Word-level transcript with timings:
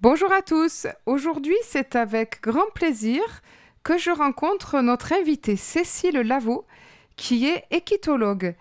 Bonjour 0.00 0.32
à 0.32 0.40
tous. 0.40 0.86
Aujourd'hui, 1.04 1.56
c'est 1.64 1.96
avec 1.96 2.40
grand 2.40 2.70
plaisir 2.74 3.20
que 3.82 3.98
je 3.98 4.10
rencontre 4.10 4.80
notre 4.80 5.12
invitée 5.12 5.56
Cécile 5.56 6.18
Lavaux, 6.20 6.64
qui 7.16 7.46
est 7.46 7.64
équitologue. 7.70 8.54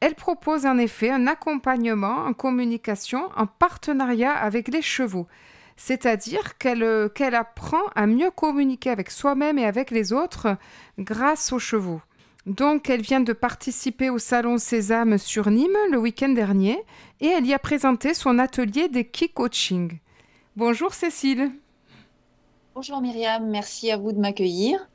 Elle 0.00 0.14
propose 0.14 0.64
en 0.64 0.78
effet 0.78 1.10
un 1.10 1.26
accompagnement 1.26 2.24
en 2.24 2.32
communication 2.32 3.28
en 3.36 3.46
partenariat 3.46 4.32
avec 4.32 4.68
les 4.68 4.82
chevaux, 4.82 5.26
c'est-à-dire 5.80 6.58
qu'elle 6.58 7.08
qu'elle 7.14 7.34
apprend 7.34 7.82
à 7.94 8.06
mieux 8.06 8.30
communiquer 8.30 8.90
avec 8.90 9.10
soi-même 9.10 9.58
et 9.58 9.64
avec 9.64 9.90
les 9.90 10.12
autres 10.12 10.58
grâce 10.98 11.54
aux 11.54 11.58
chevaux. 11.58 12.02
Donc, 12.44 12.90
elle 12.90 13.00
vient 13.00 13.20
de 13.20 13.32
participer 13.32 14.10
au 14.10 14.18
Salon 14.18 14.58
Sésame 14.58 15.16
sur 15.16 15.50
Nîmes 15.50 15.78
le 15.90 15.98
week-end 15.98 16.28
dernier 16.28 16.78
et 17.22 17.28
elle 17.28 17.46
y 17.46 17.54
a 17.54 17.58
présenté 17.58 18.12
son 18.12 18.38
atelier 18.38 18.88
d'équi-coaching. 18.88 19.98
Bonjour 20.54 20.92
Cécile. 20.92 21.50
Bonjour 22.74 23.00
Myriam, 23.00 23.48
merci 23.48 23.90
à 23.90 23.96
vous 23.96 24.12
de 24.12 24.18
m'accueillir. 24.18 24.86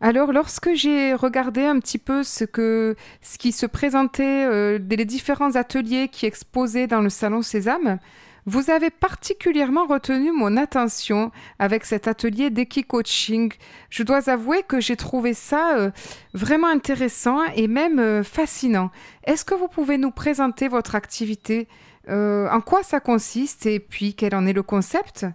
Alors, 0.00 0.32
lorsque 0.32 0.74
j'ai 0.74 1.14
regardé 1.14 1.62
un 1.62 1.78
petit 1.78 1.98
peu 1.98 2.24
ce, 2.24 2.44
que, 2.44 2.96
ce 3.22 3.38
qui 3.38 3.52
se 3.52 3.66
présentait, 3.66 4.44
euh, 4.46 4.78
les 4.90 5.04
différents 5.04 5.54
ateliers 5.54 6.08
qui 6.08 6.26
exposaient 6.26 6.88
dans 6.88 7.00
le 7.00 7.08
Salon 7.08 7.42
Sésame, 7.42 7.98
vous 8.46 8.70
avez 8.70 8.90
particulièrement 8.90 9.86
retenu 9.86 10.32
mon 10.32 10.56
attention 10.56 11.30
avec 11.58 11.84
cet 11.84 12.08
atelier 12.08 12.50
d'équi-coaching. 12.50 13.52
Je 13.88 14.02
dois 14.02 14.28
avouer 14.28 14.62
que 14.62 14.80
j'ai 14.80 14.96
trouvé 14.96 15.32
ça 15.34 15.76
euh, 15.76 15.90
vraiment 16.34 16.68
intéressant 16.68 17.42
et 17.56 17.68
même 17.68 17.98
euh, 17.98 18.22
fascinant. 18.22 18.90
Est-ce 19.24 19.44
que 19.44 19.54
vous 19.54 19.68
pouvez 19.68 19.96
nous 19.96 20.10
présenter 20.10 20.68
votre 20.68 20.94
activité? 20.94 21.68
Euh, 22.08 22.50
En 22.50 22.60
quoi 22.60 22.82
ça 22.82 23.00
consiste 23.00 23.64
et 23.66 23.80
puis 23.80 24.14
quel 24.14 24.34
en 24.34 24.46
est 24.46 24.52
le 24.52 24.62
concept? 24.62 25.26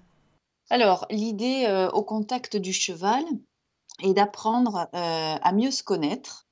Alors, 0.69 1.07
l'idée 1.09 1.87
au 1.93 2.03
contact 2.03 2.55
du 2.55 2.73
cheval 2.73 3.23
est 4.03 4.13
d'apprendre 4.13 4.87
à 4.93 5.51
mieux 5.51 5.71
se 5.71 5.81
connaître 5.81 6.45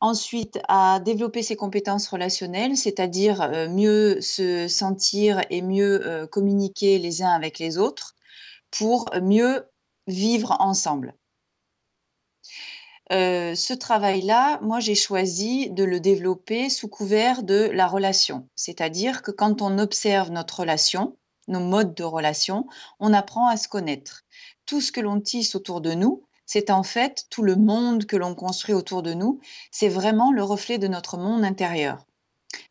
Ensuite, 0.00 0.58
à 0.68 1.00
développer 1.00 1.42
ses 1.42 1.56
compétences 1.56 2.08
relationnelles, 2.08 2.76
c'est-à-dire 2.76 3.40
euh, 3.40 3.68
mieux 3.68 4.20
se 4.20 4.68
sentir 4.68 5.40
et 5.48 5.62
mieux 5.62 6.06
euh, 6.06 6.26
communiquer 6.26 6.98
les 6.98 7.22
uns 7.22 7.32
avec 7.32 7.58
les 7.58 7.78
autres 7.78 8.14
pour 8.70 9.08
mieux 9.22 9.66
vivre 10.06 10.56
ensemble. 10.60 11.14
Euh, 13.12 13.54
ce 13.54 13.72
travail-là, 13.72 14.58
moi, 14.62 14.80
j'ai 14.80 14.96
choisi 14.96 15.70
de 15.70 15.84
le 15.84 16.00
développer 16.00 16.68
sous 16.68 16.88
couvert 16.88 17.42
de 17.42 17.70
la 17.72 17.86
relation. 17.86 18.48
C'est-à-dire 18.56 19.22
que 19.22 19.30
quand 19.30 19.62
on 19.62 19.78
observe 19.78 20.30
notre 20.30 20.60
relation, 20.60 21.16
nos 21.48 21.60
modes 21.60 21.94
de 21.94 22.02
relation, 22.02 22.66
on 22.98 23.12
apprend 23.12 23.48
à 23.48 23.56
se 23.56 23.68
connaître. 23.68 24.24
Tout 24.66 24.80
ce 24.80 24.90
que 24.90 25.00
l'on 25.00 25.20
tisse 25.20 25.54
autour 25.54 25.80
de 25.80 25.94
nous, 25.94 26.25
c'est 26.46 26.70
en 26.70 26.82
fait 26.82 27.26
tout 27.28 27.42
le 27.42 27.56
monde 27.56 28.06
que 28.06 28.16
l'on 28.16 28.34
construit 28.34 28.74
autour 28.74 29.02
de 29.02 29.12
nous, 29.12 29.40
c'est 29.70 29.88
vraiment 29.88 30.32
le 30.32 30.42
reflet 30.42 30.78
de 30.78 30.88
notre 30.88 31.18
monde 31.18 31.44
intérieur. 31.44 32.06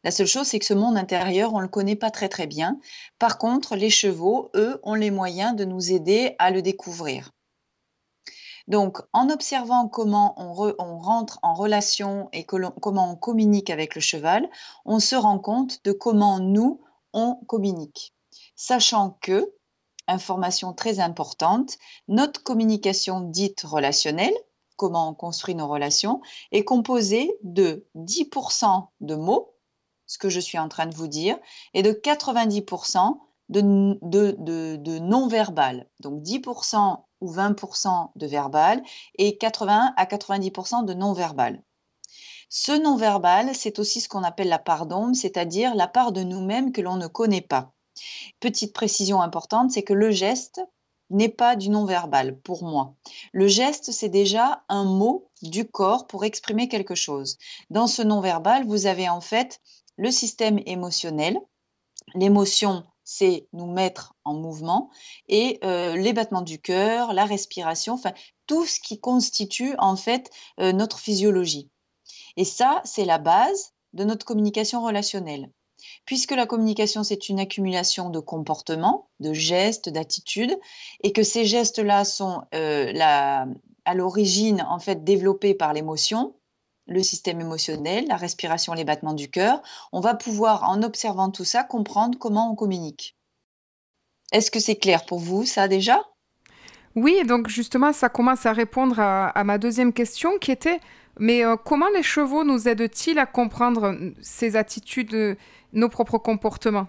La 0.03 0.11
seule 0.11 0.27
chose, 0.27 0.47
c'est 0.47 0.59
que 0.59 0.65
ce 0.65 0.73
monde 0.73 0.97
intérieur, 0.97 1.53
on 1.53 1.57
ne 1.57 1.63
le 1.63 1.67
connaît 1.67 1.95
pas 1.95 2.11
très 2.11 2.29
très 2.29 2.47
bien. 2.47 2.79
Par 3.19 3.37
contre, 3.37 3.75
les 3.75 3.89
chevaux, 3.89 4.49
eux, 4.55 4.79
ont 4.83 4.95
les 4.95 5.11
moyens 5.11 5.55
de 5.55 5.65
nous 5.65 5.91
aider 5.91 6.35
à 6.39 6.49
le 6.51 6.61
découvrir. 6.61 7.31
Donc, 8.67 8.99
en 9.13 9.29
observant 9.29 9.87
comment 9.87 10.33
on, 10.37 10.97
rentre 10.97 11.39
en 11.43 11.53
relation 11.53 12.29
et 12.33 12.45
comment 12.45 13.11
on 13.11 13.15
communique 13.15 13.69
avec 13.69 13.93
le 13.93 14.01
cheval, 14.01 14.49
on 14.85 14.99
se 14.99 15.15
rend 15.15 15.37
compte 15.37 15.83
de 15.83 15.91
comment 15.91 16.39
nous, 16.39 16.81
on 17.13 17.35
communique. 17.47 18.15
Sachant 18.55 19.17
que 19.21 19.53
information 20.07 20.73
très 20.73 20.99
importante, 20.99 21.77
notre 22.07 22.43
communication 22.43 23.21
dite 23.21 23.61
relationnelle, 23.61 24.33
comment 24.75 25.09
on 25.09 25.13
construit 25.13 25.55
nos 25.55 25.67
relations, 25.67 26.21
est 26.51 26.63
composée 26.63 27.37
de 27.43 27.87
10% 27.95 28.87
de 29.01 29.15
mots, 29.15 29.55
ce 30.05 30.17
que 30.17 30.29
je 30.29 30.39
suis 30.39 30.59
en 30.59 30.69
train 30.69 30.85
de 30.85 30.95
vous 30.95 31.07
dire, 31.07 31.37
et 31.73 31.81
de 31.81 31.91
90% 31.91 33.17
de, 33.49 33.97
de, 34.01 34.99
non-verbal. 34.99 35.87
Donc 35.99 36.21
10% 36.23 37.03
ou 37.21 37.31
20% 37.31 38.11
de 38.15 38.27
verbal 38.27 38.83
et 39.17 39.37
80 39.37 39.93
à 39.95 40.05
90% 40.05 40.85
de 40.85 40.93
non-verbal. 40.93 41.63
Ce 42.49 42.71
non-verbal, 42.71 43.55
c'est 43.55 43.79
aussi 43.79 44.01
ce 44.01 44.09
qu'on 44.09 44.23
appelle 44.23 44.49
la 44.49 44.59
part 44.59 44.85
d'ombre, 44.85 45.15
c'est-à-dire 45.15 45.75
la 45.75 45.87
part 45.87 46.11
de 46.11 46.21
nous-mêmes 46.21 46.71
que 46.71 46.81
l'on 46.81 46.95
ne 46.95 47.07
connaît 47.07 47.41
pas. 47.41 47.74
Petite 48.39 48.73
précision 48.73 49.21
importante, 49.21 49.71
c'est 49.71 49.83
que 49.83 49.93
le 49.93 50.11
geste 50.11 50.61
n'est 51.09 51.29
pas 51.29 51.55
du 51.55 51.69
non-verbal 51.69 52.39
pour 52.39 52.63
moi. 52.63 52.95
Le 53.31 53.47
geste, 53.47 53.91
c'est 53.91 54.09
déjà 54.09 54.63
un 54.69 54.85
mot 54.85 55.29
du 55.41 55.65
corps 55.65 56.07
pour 56.07 56.25
exprimer 56.25 56.67
quelque 56.67 56.95
chose. 56.95 57.37
Dans 57.69 57.87
ce 57.87 58.01
non-verbal, 58.01 58.65
vous 58.65 58.87
avez 58.87 59.07
en 59.07 59.21
fait 59.21 59.61
le 59.97 60.11
système 60.11 60.59
émotionnel. 60.65 61.39
L'émotion, 62.15 62.85
c'est 63.03 63.47
nous 63.53 63.71
mettre 63.71 64.15
en 64.25 64.33
mouvement 64.33 64.89
et 65.27 65.59
euh, 65.63 65.95
les 65.95 66.11
battements 66.11 66.41
du 66.41 66.59
cœur, 66.59 67.13
la 67.13 67.25
respiration, 67.25 67.93
enfin 67.93 68.13
tout 68.47 68.65
ce 68.65 68.79
qui 68.79 68.99
constitue 68.99 69.75
en 69.77 69.95
fait 69.95 70.29
euh, 70.59 70.71
notre 70.71 70.99
physiologie. 70.99 71.69
Et 72.35 72.45
ça, 72.45 72.81
c'est 72.83 73.05
la 73.05 73.19
base 73.19 73.73
de 73.93 74.03
notre 74.03 74.25
communication 74.25 74.83
relationnelle. 74.83 75.51
Puisque 76.05 76.31
la 76.31 76.45
communication, 76.45 77.03
c'est 77.03 77.29
une 77.29 77.39
accumulation 77.39 78.09
de 78.09 78.19
comportements, 78.19 79.09
de 79.19 79.33
gestes, 79.33 79.89
d'attitudes, 79.89 80.55
et 81.03 81.11
que 81.11 81.23
ces 81.23 81.45
gestes-là 81.45 82.05
sont 82.05 82.43
euh, 82.53 82.93
à 82.99 83.93
l'origine, 83.93 84.63
en 84.69 84.79
fait, 84.79 85.03
développés 85.03 85.55
par 85.55 85.73
l'émotion, 85.73 86.35
le 86.87 87.01
système 87.01 87.41
émotionnel, 87.41 88.05
la 88.07 88.17
respiration, 88.17 88.73
les 88.73 88.83
battements 88.83 89.13
du 89.13 89.29
cœur, 89.29 89.61
on 89.91 89.99
va 89.99 90.13
pouvoir, 90.13 90.63
en 90.69 90.83
observant 90.83 91.31
tout 91.31 91.45
ça, 91.45 91.63
comprendre 91.63 92.17
comment 92.19 92.51
on 92.51 92.55
communique. 92.55 93.17
Est-ce 94.31 94.51
que 94.51 94.59
c'est 94.59 94.75
clair 94.75 95.05
pour 95.05 95.19
vous, 95.19 95.45
ça 95.45 95.67
déjà? 95.67 96.03
Oui, 96.95 97.23
donc 97.25 97.49
justement, 97.49 97.91
ça 97.91 98.09
commence 98.09 98.45
à 98.45 98.53
répondre 98.53 98.99
à, 98.99 99.43
ma 99.43 99.57
deuxième 99.57 99.93
question 99.93 100.37
qui 100.39 100.51
était, 100.51 100.79
mais 101.19 101.43
euh, 101.43 101.57
comment 101.57 101.89
les 101.93 102.03
chevaux 102.03 102.43
nous 102.43 102.67
aident-ils 102.67 103.19
à 103.19 103.25
comprendre 103.25 103.95
ces 104.21 104.55
attitudes 104.55 105.37
nos 105.75 105.89
propres 105.89 106.17
comportements 106.17 106.87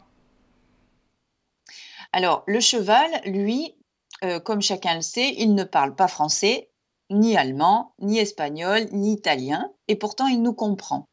Alors, 2.12 2.44
le 2.46 2.60
cheval, 2.60 3.10
lui, 3.26 3.76
euh, 4.24 4.40
comme 4.40 4.62
chacun 4.62 4.94
le 4.94 5.02
sait, 5.02 5.34
il 5.36 5.54
ne 5.54 5.64
parle 5.64 5.94
pas 5.94 6.08
français, 6.08 6.70
ni 7.10 7.36
allemand, 7.36 7.94
ni 8.00 8.18
espagnol, 8.18 8.86
ni 8.92 9.12
italien, 9.12 9.70
et 9.88 9.96
pourtant 9.96 10.26
il 10.26 10.40
nous 10.40 10.54
comprend. 10.54 11.08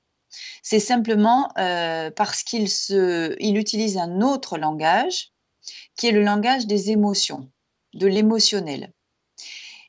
C'est 0.61 0.79
simplement 0.79 1.49
euh, 1.57 2.09
parce 2.11 2.43
qu'il 2.43 2.67
il 3.39 3.57
utilise 3.57 3.97
un 3.97 4.21
autre 4.21 4.57
langage, 4.57 5.31
qui 5.95 6.07
est 6.07 6.11
le 6.11 6.23
langage 6.23 6.65
des 6.65 6.91
émotions, 6.91 7.49
de 7.93 8.07
l'émotionnel. 8.07 8.93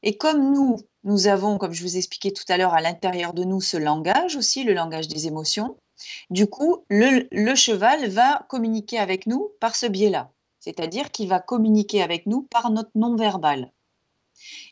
Et 0.03 0.19
comme 0.19 0.53
nous, 0.53 0.77
nous 1.03 1.29
avons, 1.29 1.57
comme 1.57 1.73
je 1.73 1.83
vous 1.83 1.97
expliquais 1.97 2.31
tout 2.31 2.45
à 2.49 2.59
l'heure, 2.59 2.75
à 2.75 2.83
l'intérieur 2.83 3.33
de 3.33 3.45
nous 3.45 3.61
ce 3.61 3.79
langage 3.79 4.37
aussi, 4.37 4.65
le 4.65 4.75
langage 4.75 5.09
des 5.09 5.27
émotions, 5.27 5.79
du 6.31 6.47
coup, 6.47 6.85
le, 6.89 7.55
cheval 7.55 8.09
va 8.09 8.45
communiquer 8.49 8.99
avec 8.99 9.27
nous 9.27 9.51
par 9.61 9.77
ce 9.77 9.87
biais-là, 9.87 10.31
c'est-à-dire 10.61 11.11
qu'il 11.11 11.29
va 11.29 11.41
communiquer 11.41 12.03
avec 12.03 12.27
nous 12.27 12.43
par 12.43 12.71
notre 12.71 12.91
non-verbal. 12.95 13.73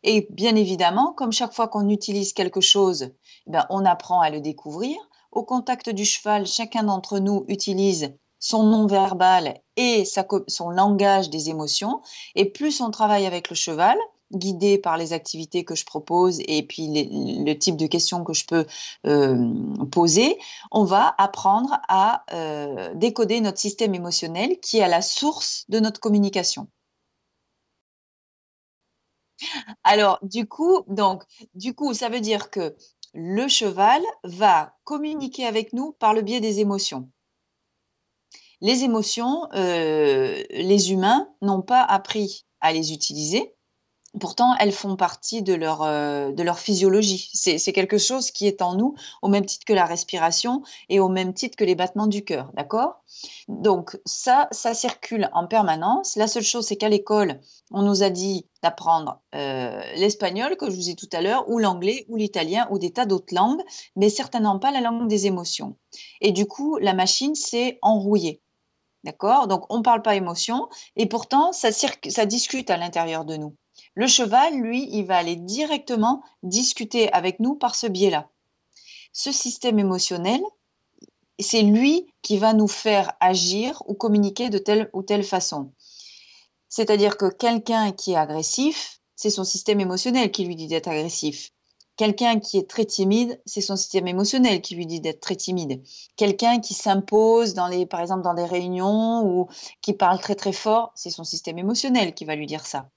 Et 0.02 0.26
bien 0.30 0.56
évidemment, 0.56 1.12
comme 1.12 1.32
chaque 1.32 1.54
fois 1.54 1.68
qu'on 1.68 1.88
utilise 1.88 2.32
quelque 2.32 2.60
chose, 2.60 3.10
ben, 3.46 3.66
on 3.70 3.84
apprend 3.84 4.20
à 4.20 4.30
le 4.30 4.40
découvrir. 4.40 4.96
Au 5.30 5.44
contact 5.44 5.88
du 5.88 6.04
cheval, 6.04 6.46
chacun 6.46 6.82
d'entre 6.82 7.18
nous 7.18 7.44
utilise 7.48 8.12
son 8.38 8.64
non-verbal 8.64 9.60
et 9.76 10.04
son 10.48 10.70
langage 10.70 11.30
des 11.30 11.48
émotions. 11.48 12.02
Et 12.34 12.46
plus 12.46 12.80
on 12.80 12.90
travaille 12.90 13.24
avec 13.24 13.48
le 13.48 13.56
cheval, 13.56 13.96
guidé 14.32 14.78
par 14.78 14.96
les 14.96 15.12
activités 15.12 15.64
que 15.64 15.74
je 15.74 15.84
propose 15.84 16.40
et 16.46 16.62
puis 16.62 16.88
le 16.88 17.52
type 17.54 17.76
de 17.76 17.86
questions 17.86 18.24
que 18.24 18.32
je 18.32 18.46
peux 18.46 18.66
euh, 19.06 19.52
poser, 19.90 20.38
on 20.70 20.84
va 20.84 21.14
apprendre 21.18 21.78
à 21.88 22.24
euh, 22.32 22.94
décoder 22.94 23.40
notre 23.40 23.58
système 23.58 23.94
émotionnel 23.94 24.58
qui 24.60 24.78
est 24.78 24.82
à 24.82 24.88
la 24.88 25.02
source 25.02 25.64
de 25.68 25.80
notre 25.80 26.00
communication. 26.00 26.68
Alors, 29.84 30.18
du 30.22 30.46
coup, 30.46 30.84
donc, 30.86 31.24
du 31.54 31.74
coup, 31.74 31.94
ça 31.94 32.08
veut 32.08 32.20
dire 32.20 32.50
que 32.50 32.76
le 33.14 33.48
cheval 33.48 34.02
va 34.24 34.74
communiquer 34.84 35.46
avec 35.46 35.72
nous 35.72 35.92
par 35.92 36.14
le 36.14 36.22
biais 36.22 36.40
des 36.40 36.60
émotions. 36.60 37.10
Les 38.60 38.84
émotions, 38.84 39.48
euh, 39.54 40.42
les 40.50 40.92
humains 40.92 41.28
n'ont 41.42 41.62
pas 41.62 41.82
appris 41.82 42.46
à 42.60 42.72
les 42.72 42.92
utiliser 42.92 43.54
Pourtant, 44.20 44.54
elles 44.60 44.72
font 44.72 44.96
partie 44.96 45.42
de 45.42 45.54
leur, 45.54 45.82
euh, 45.82 46.32
de 46.32 46.42
leur 46.42 46.58
physiologie. 46.58 47.30
C'est 47.32 47.72
quelque 47.72 47.96
chose 47.96 48.30
qui 48.30 48.46
est 48.46 48.60
en 48.60 48.74
nous, 48.74 48.94
au 49.22 49.28
même 49.28 49.46
titre 49.46 49.64
que 49.64 49.72
la 49.72 49.86
respiration 49.86 50.62
et 50.90 51.00
au 51.00 51.08
même 51.08 51.32
titre 51.32 51.56
que 51.56 51.64
les 51.64 51.74
battements 51.74 52.06
du 52.06 52.22
cœur, 52.22 52.50
d'accord? 52.54 53.02
Donc 53.48 53.98
ça, 54.04 54.48
ça 54.50 54.74
circule 54.74 55.30
en 55.32 55.46
permanence. 55.46 56.16
La 56.16 56.26
seule 56.26 56.42
chose, 56.42 56.66
c'est 56.66 56.76
qu'à 56.76 56.90
l'école, 56.90 57.40
on 57.70 57.80
nous 57.80 58.02
a 58.02 58.10
dit 58.10 58.46
d'apprendre 58.62 59.22
euh, 59.34 59.80
l'espagnol, 59.96 60.58
que 60.58 60.70
je 60.70 60.76
vous 60.76 60.90
ai 60.90 60.94
tout 60.94 61.08
à 61.12 61.22
l'heure, 61.22 61.48
ou 61.48 61.58
l'anglais, 61.58 62.04
ou 62.08 62.16
l'italien, 62.16 62.68
ou 62.70 62.78
des 62.78 62.92
tas 62.92 63.06
d'autres 63.06 63.34
langues, 63.34 63.62
mais 63.96 64.10
certainement 64.10 64.58
pas 64.58 64.70
la 64.72 64.82
langue 64.82 65.08
des 65.08 65.26
émotions. 65.26 65.76
Et 66.20 66.32
du 66.32 66.44
coup, 66.46 66.76
la 66.78 66.92
machine 66.92 67.34
s'est 67.34 67.78
enrouillée. 67.80 68.42
D'accord? 69.04 69.48
Donc, 69.48 69.64
on 69.70 69.78
ne 69.78 69.82
parle 69.82 70.02
pas 70.02 70.16
émotion, 70.16 70.68
et 70.96 71.06
pourtant, 71.06 71.52
ça, 71.52 71.70
ça 71.72 72.26
discute 72.26 72.68
à 72.68 72.76
l'intérieur 72.76 73.24
de 73.24 73.36
nous. 73.36 73.56
Le 73.94 74.06
cheval, 74.06 74.54
lui, 74.54 74.88
il 74.90 75.04
va 75.04 75.18
aller 75.18 75.36
directement 75.36 76.22
discuter 76.42 77.12
avec 77.12 77.40
nous 77.40 77.54
par 77.54 77.74
ce 77.74 77.86
biais-là. 77.86 78.28
Ce 79.12 79.32
système 79.32 79.78
émotionnel, 79.78 80.40
c'est 81.38 81.62
lui 81.62 82.06
qui 82.22 82.38
va 82.38 82.54
nous 82.54 82.68
faire 82.68 83.12
agir 83.20 83.82
ou 83.86 83.94
communiquer 83.94 84.48
de 84.48 84.58
telle 84.58 84.88
ou 84.94 85.02
telle 85.02 85.24
façon. 85.24 85.72
C'est-à-dire 86.68 87.18
que 87.18 87.30
quelqu'un 87.30 87.92
qui 87.92 88.12
est 88.12 88.16
agressif, 88.16 89.00
c'est 89.14 89.28
son 89.28 89.44
système 89.44 89.80
émotionnel 89.80 90.30
qui 90.30 90.44
lui 90.44 90.56
dit 90.56 90.68
d'être 90.68 90.88
agressif. 90.88 91.52
Quelqu'un 91.96 92.40
qui 92.40 92.56
est 92.56 92.68
très 92.68 92.86
timide, 92.86 93.40
c'est 93.44 93.60
son 93.60 93.76
système 93.76 94.08
émotionnel 94.08 94.62
qui 94.62 94.74
lui 94.74 94.86
dit 94.86 95.00
d'être 95.00 95.20
très 95.20 95.36
timide. 95.36 95.82
Quelqu'un 96.16 96.60
qui 96.60 96.72
s'impose 96.72 97.54
par 97.90 98.00
exemple, 98.00 98.22
dans 98.22 98.32
des 98.32 98.46
réunions 98.46 99.22
ou 99.26 99.48
qui 99.82 99.92
parle 99.92 100.18
très 100.18 100.34
très 100.34 100.52
fort, 100.52 100.92
c'est 100.94 101.10
son 101.10 101.24
système 101.24 101.58
émotionnel 101.58 102.14
qui 102.14 102.24
va 102.24 102.34
lui 102.34 102.46
dire 102.46 102.64
ça. 102.64 102.88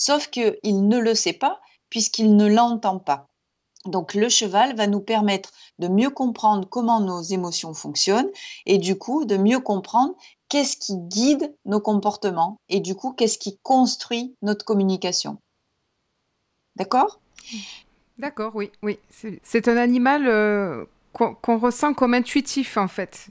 Sauf 0.00 0.28
qu'il 0.28 0.56
ne 0.64 0.98
le 0.98 1.14
sait 1.14 1.34
pas 1.34 1.60
puisqu'il 1.90 2.34
ne 2.34 2.46
l'entend 2.46 2.98
pas. 2.98 3.28
Donc 3.84 4.14
le 4.14 4.30
cheval 4.30 4.74
va 4.74 4.86
nous 4.86 5.00
permettre 5.00 5.50
de 5.78 5.88
mieux 5.88 6.08
comprendre 6.08 6.66
comment 6.66 7.00
nos 7.00 7.20
émotions 7.20 7.74
fonctionnent 7.74 8.30
et 8.64 8.78
du 8.78 8.96
coup 8.96 9.26
de 9.26 9.36
mieux 9.36 9.60
comprendre 9.60 10.14
qu'est-ce 10.48 10.78
qui 10.78 10.96
guide 10.96 11.54
nos 11.66 11.80
comportements 11.80 12.56
et 12.70 12.80
du 12.80 12.94
coup 12.94 13.12
qu'est-ce 13.12 13.36
qui 13.36 13.58
construit 13.62 14.34
notre 14.40 14.64
communication. 14.64 15.36
D'accord? 16.76 17.20
D'accord, 18.16 18.52
oui, 18.56 18.72
oui. 18.82 18.98
C'est 19.42 19.68
un 19.68 19.76
animal 19.76 20.26
euh, 20.26 20.86
qu'on 21.12 21.58
ressent 21.58 21.92
comme 21.92 22.14
intuitif 22.14 22.78
en 22.78 22.88
fait. 22.88 23.28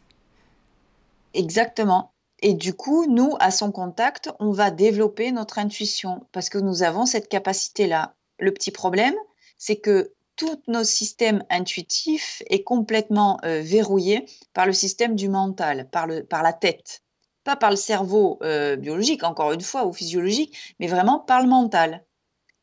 Exactement. 1.33 2.11
Et 2.41 2.53
du 2.53 2.73
coup, 2.73 3.05
nous, 3.05 3.35
à 3.39 3.51
son 3.51 3.71
contact, 3.71 4.31
on 4.39 4.51
va 4.51 4.71
développer 4.71 5.31
notre 5.31 5.59
intuition 5.59 6.25
parce 6.31 6.49
que 6.49 6.57
nous 6.57 6.83
avons 6.83 7.05
cette 7.05 7.27
capacité-là. 7.27 8.15
Le 8.39 8.53
petit 8.53 8.71
problème, 8.71 9.15
c'est 9.57 9.77
que 9.77 10.13
tout 10.37 10.61
nos 10.67 10.85
systèmes 10.85 11.43
intuitifs 11.49 12.41
est 12.49 12.63
complètement 12.63 13.39
euh, 13.43 13.61
verrouillé 13.61 14.25
par 14.53 14.65
le 14.65 14.71
système 14.71 15.15
du 15.15 15.27
mental, 15.27 15.89
par, 15.89 16.07
le, 16.07 16.23
par 16.23 16.43
la 16.43 16.53
tête. 16.53 17.03
Pas 17.43 17.57
par 17.57 17.71
le 17.71 17.75
cerveau 17.75 18.39
euh, 18.41 18.77
biologique, 18.77 19.23
encore 19.23 19.51
une 19.51 19.61
fois, 19.61 19.85
ou 19.85 19.91
physiologique, 19.91 20.75
mais 20.79 20.87
vraiment 20.87 21.19
par 21.19 21.41
le 21.41 21.49
mental. 21.49 22.05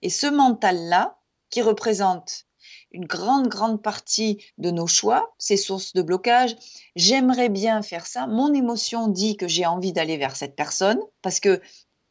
Et 0.01 0.09
ce 0.09 0.27
mental-là, 0.27 1.19
qui 1.51 1.61
représente 1.63 2.46
une 2.93 3.05
grande, 3.05 3.49
grande 3.49 3.83
partie 3.83 4.45
de 4.59 4.71
nos 4.71 4.87
choix, 4.87 5.35
ces 5.39 5.57
sources 5.57 5.93
de 5.93 6.03
blocage. 6.03 6.57
J'aimerais 6.95 7.49
bien 7.49 7.83
faire 7.83 8.07
ça. 8.07 8.27
Mon 8.27 8.55
émotion 8.55 9.09
dit 9.09 9.37
que 9.37 9.49
j'ai 9.49 9.67
envie 9.67 9.93
d'aller 9.93 10.17
vers 10.17 10.37
cette 10.37 10.57
personne 10.57 11.01
parce 11.23 11.41
que 11.41 11.61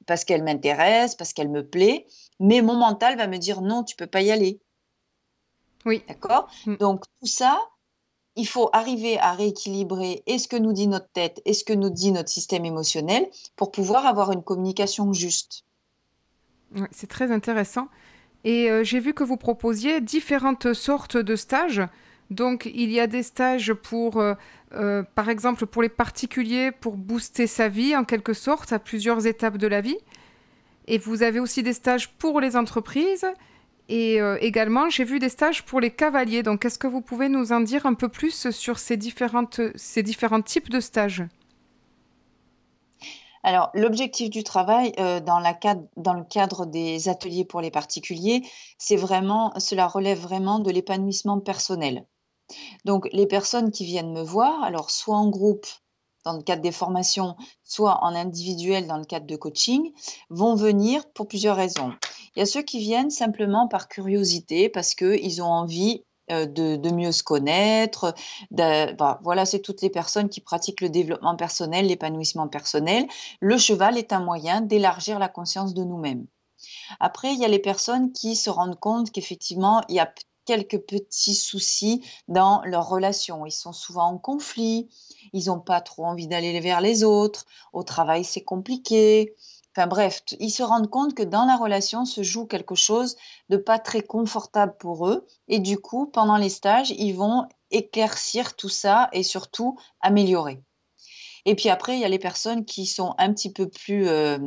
parce 0.05 0.23
qu'elle 0.23 0.43
m'intéresse, 0.43 1.15
parce 1.15 1.33
qu'elle 1.33 1.49
me 1.49 1.67
plaît, 1.67 2.05
mais 2.39 2.61
mon 2.61 2.75
mental 2.75 3.17
va 3.17 3.25
me 3.25 3.37
dire 3.37 3.61
non, 3.61 3.83
tu 3.83 3.95
peux 3.95 4.05
pas 4.05 4.21
y 4.21 4.29
aller. 4.29 4.59
Oui. 5.85 6.03
D'accord? 6.07 6.47
Mm. 6.65 6.75
Donc 6.75 7.05
tout 7.19 7.27
ça, 7.27 7.59
il 8.35 8.47
faut 8.47 8.69
arriver 8.73 9.17
à 9.19 9.33
rééquilibrer 9.33 10.23
est 10.25 10.37
ce 10.37 10.47
que 10.47 10.57
nous 10.57 10.73
dit 10.73 10.87
notre 10.87 11.09
tête 11.09 11.41
et 11.45 11.53
ce 11.53 11.63
que 11.63 11.73
nous 11.73 11.89
dit 11.89 12.11
notre 12.11 12.29
système 12.29 12.65
émotionnel 12.65 13.27
pour 13.55 13.71
pouvoir 13.71 14.05
avoir 14.05 14.31
une 14.31 14.43
communication 14.43 15.13
juste. 15.13 15.63
c'est 16.91 17.07
très 17.07 17.31
intéressant. 17.31 17.87
Et 18.45 18.69
euh, 18.69 18.83
j'ai 18.83 18.99
vu 18.99 19.13
que 19.13 19.23
vous 19.23 19.37
proposiez 19.37 19.99
différentes 19.99 20.73
sortes 20.73 21.17
de 21.17 21.35
stages. 21.35 21.81
Donc 22.29 22.69
il 22.73 22.91
y 22.91 22.99
a 22.99 23.07
des 23.07 23.23
stages 23.23 23.73
pour, 23.73 24.21
euh, 24.21 24.35
euh, 24.75 25.03
par 25.15 25.29
exemple, 25.29 25.65
pour 25.65 25.81
les 25.81 25.89
particuliers, 25.89 26.71
pour 26.71 26.95
booster 26.95 27.47
sa 27.47 27.67
vie 27.67 27.95
en 27.95 28.03
quelque 28.03 28.33
sorte 28.33 28.71
à 28.71 28.79
plusieurs 28.79 29.25
étapes 29.25 29.57
de 29.57 29.67
la 29.67 29.81
vie. 29.81 29.97
Et 30.87 30.99
vous 30.99 31.23
avez 31.23 31.39
aussi 31.39 31.63
des 31.63 31.73
stages 31.73 32.09
pour 32.09 32.39
les 32.39 32.55
entreprises. 32.55 33.25
Et 33.89 34.19
également, 34.39 34.89
j'ai 34.89 35.03
vu 35.03 35.19
des 35.19 35.29
stages 35.29 35.63
pour 35.63 35.79
les 35.79 35.91
cavaliers. 35.91 36.41
Donc, 36.41 36.65
est-ce 36.65 36.79
que 36.79 36.87
vous 36.87 37.01
pouvez 37.01 37.29
nous 37.29 37.51
en 37.51 37.59
dire 37.59 37.85
un 37.85 37.93
peu 37.93 38.07
plus 38.07 38.49
sur 38.49 38.79
ces, 38.79 38.97
différentes, 38.97 39.61
ces 39.75 40.01
différents 40.01 40.41
types 40.41 40.69
de 40.69 40.79
stages? 40.79 41.23
Alors, 43.45 43.69
l'objectif 43.75 44.31
du 44.31 44.43
travail 44.43 44.91
euh, 44.99 45.19
dans, 45.19 45.39
le 45.39 46.23
cadre 46.23 46.65
des 46.65 47.09
ateliers 47.09 47.45
pour 47.45 47.61
les 47.61 47.69
particuliers, 47.69 48.41
c'est 48.79 48.95
vraiment, 48.95 49.53
cela 49.59 49.87
relève 49.87 50.19
vraiment 50.19 50.57
de 50.57 50.71
l'épanouissement 50.71 51.39
personnel. 51.39 52.07
Donc, 52.85 53.07
les 53.13 53.27
personnes 53.27 53.69
qui 53.69 53.85
viennent 53.85 54.13
me 54.13 54.23
voir, 54.23 54.63
alors 54.63 54.89
soit 54.89 55.17
en 55.17 55.29
groupe 55.29 55.67
dans 56.23 56.33
le 56.33 56.41
cadre 56.41 56.63
des 56.63 56.71
formations, 56.71 57.35
soit 57.63 58.03
en 58.03 58.15
individuel 58.15 58.87
dans 58.87 58.97
le 58.97 59.05
cadre 59.05 59.27
de 59.27 59.35
coaching, 59.35 59.93
vont 60.31 60.55
venir 60.55 61.07
pour 61.13 61.27
plusieurs 61.27 61.55
raisons. 61.55 61.93
Il 62.35 62.39
y 62.39 62.41
a 62.41 62.47
ceux 62.47 62.63
qui 62.63 62.79
viennent 62.79 63.11
simplement 63.11 63.67
par 63.67 63.87
curiosité 63.89 64.69
parce 64.69 64.95
qu'ils 64.95 65.43
ont 65.43 65.51
envie 65.51 66.03
euh, 66.31 66.45
de, 66.45 66.89
mieux 66.89 67.11
se 67.11 67.23
connaître. 67.23 68.13
Bah, 68.51 69.19
voilà, 69.23 69.45
c'est 69.45 69.59
toutes 69.59 69.81
les 69.81 69.89
personnes 69.89 70.29
qui 70.29 70.41
pratiquent 70.41 70.81
le 70.81 70.89
développement 70.89 71.35
personnel, 71.35 71.87
l'épanouissement 71.87 72.47
personnel. 72.47 73.05
Le 73.41 73.57
cheval 73.57 73.97
est 73.97 74.13
un 74.13 74.19
moyen 74.19 74.61
d'élargir 74.61 75.19
la 75.19 75.27
conscience 75.27 75.73
de 75.73 75.83
nous-mêmes. 75.83 76.25
Après, 76.99 77.33
il 77.33 77.39
y 77.39 77.45
a 77.45 77.49
les 77.49 77.59
personnes 77.59 78.11
qui 78.11 78.35
se 78.35 78.49
rendent 78.49 78.79
compte 78.79 79.11
qu'effectivement, 79.11 79.81
il 79.89 79.95
y 79.95 79.99
a 79.99 80.11
quelques 80.45 80.79
petits 80.79 81.35
soucis 81.35 82.03
dans 82.27 82.61
leurs 82.63 82.87
relations. 82.87 83.45
Ils 83.45 83.51
sont 83.51 83.73
souvent 83.73 84.05
en 84.05 84.17
conflit, 84.17 84.87
ils 85.33 85.45
n'ont 85.47 85.59
pas 85.59 85.81
trop 85.81 86.05
envie 86.05 86.27
d'aller 86.27 86.59
vers 86.59 86.81
les 86.81 87.03
autres, 87.03 87.45
au 87.73 87.83
travail 87.83 88.23
c'est 88.23 88.43
compliqué, 88.43 89.35
Enfin 89.75 89.87
bref, 89.87 90.21
ils 90.39 90.51
se 90.51 90.63
rendent 90.63 90.89
compte 90.89 91.15
que 91.15 91.23
dans 91.23 91.43
la 91.43 91.57
relation 91.57 92.05
se 92.05 92.23
joue 92.23 92.45
quelque 92.45 92.75
chose 92.75 93.17
de 93.49 93.57
pas 93.57 93.77
très 93.77 94.01
confortable 94.01 94.77
pour 94.77 95.09
eux. 95.09 95.27
Et 95.49 95.59
du 95.59 95.77
coup, 95.77 96.05
pendant 96.05 96.37
les 96.37 96.49
stages, 96.49 96.91
ils 96.91 97.11
vont 97.11 97.49
éclaircir 97.71 98.55
tout 98.55 98.69
ça 98.69 99.09
et 99.11 99.21
surtout 99.21 99.77
améliorer. 99.99 100.63
Et 101.43 101.55
puis 101.55 101.67
après, 101.67 101.95
il 101.97 101.99
y 101.99 102.05
a 102.05 102.09
les 102.09 102.19
personnes 102.19 102.63
qui 102.63 102.85
sont 102.85 103.15
un 103.17 103.33
petit 103.33 103.51
peu 103.51 103.69
plus... 103.69 104.07
Euh, 104.07 104.37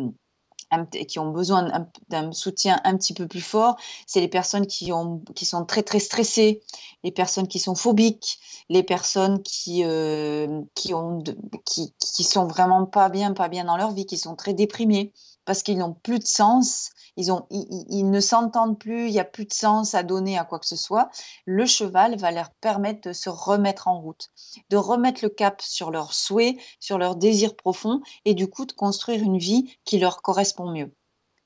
qui 1.09 1.19
ont 1.19 1.31
besoin 1.31 1.89
d'un 2.09 2.33
soutien 2.33 2.81
un 2.85 2.97
petit 2.97 3.15
peu 3.15 3.27
plus 3.27 3.41
fort, 3.41 3.77
c'est 4.07 4.21
les 4.21 4.29
personnes 4.29 4.67
qui, 4.67 4.93
ont, 4.93 5.23
qui 5.35 5.45
sont 5.45 5.65
très 5.65 5.83
très 5.83 5.99
stressées, 5.99 6.61
les 7.05 7.13
personnes 7.13 7.49
qui 7.49 7.59
sont 7.59 7.75
phobiques, 7.75 8.41
les 8.69 8.83
personnes 8.83 9.43
qui, 9.43 9.83
euh, 9.85 10.61
qui, 10.75 10.95
ont 10.95 11.23
qui, 11.65 11.95
qui 11.99 12.25
sont 12.25 12.47
vraiment 12.47 12.85
pas 12.87 13.09
bien, 13.09 13.33
pas 13.33 13.49
bien 13.49 13.65
dans 13.65 13.77
leur 13.77 13.93
vie, 13.93 14.07
qui 14.07 14.19
sont 14.19 14.37
très 14.37 14.55
déprimées 14.55 15.13
parce 15.49 15.63
qu'ils 15.63 15.79
n'ont 15.79 15.95
plus 15.95 16.19
de 16.19 16.27
sens, 16.27 16.91
ils, 17.17 17.33
ont, 17.33 17.47
ils, 17.49 18.11
ne 18.11 18.21
s'entendent 18.21 18.79
plus, 18.79 19.07
il 19.07 19.13
n'y 19.13 19.19
a 19.19 19.25
plus 19.25 19.47
de 19.47 19.53
sens 19.55 19.95
à 19.95 20.03
donner 20.03 20.37
à 20.37 20.45
quoi 20.45 20.59
que 20.59 20.67
ce 20.67 20.77
soit. 20.77 21.09
Le 21.47 21.65
cheval 21.65 22.19
va 22.19 22.33
leur 22.33 22.51
permettre 22.51 23.09
de 23.09 23.15
se 23.15 23.31
remettre 23.31 23.89
en 23.89 23.99
route, 23.99 24.29
de 24.69 24.77
remettre 24.77 25.21
le 25.23 25.31
cap 25.31 25.63
sur 25.63 25.91
leurs 25.91 26.13
souhaits, 26.13 26.59
sur 26.81 26.99
leurs 26.99 27.17
désirs 27.17 27.57
profonds 27.57 28.03
et 28.27 28.35
du 28.35 28.47
coup 28.47 28.67
de 28.67 28.73
construire 28.73 29.23
une 29.23 29.39
vie 29.39 29.75
qui 29.87 29.99
leur 29.99 30.21
correspond 30.21 30.71
mieux. 30.71 30.93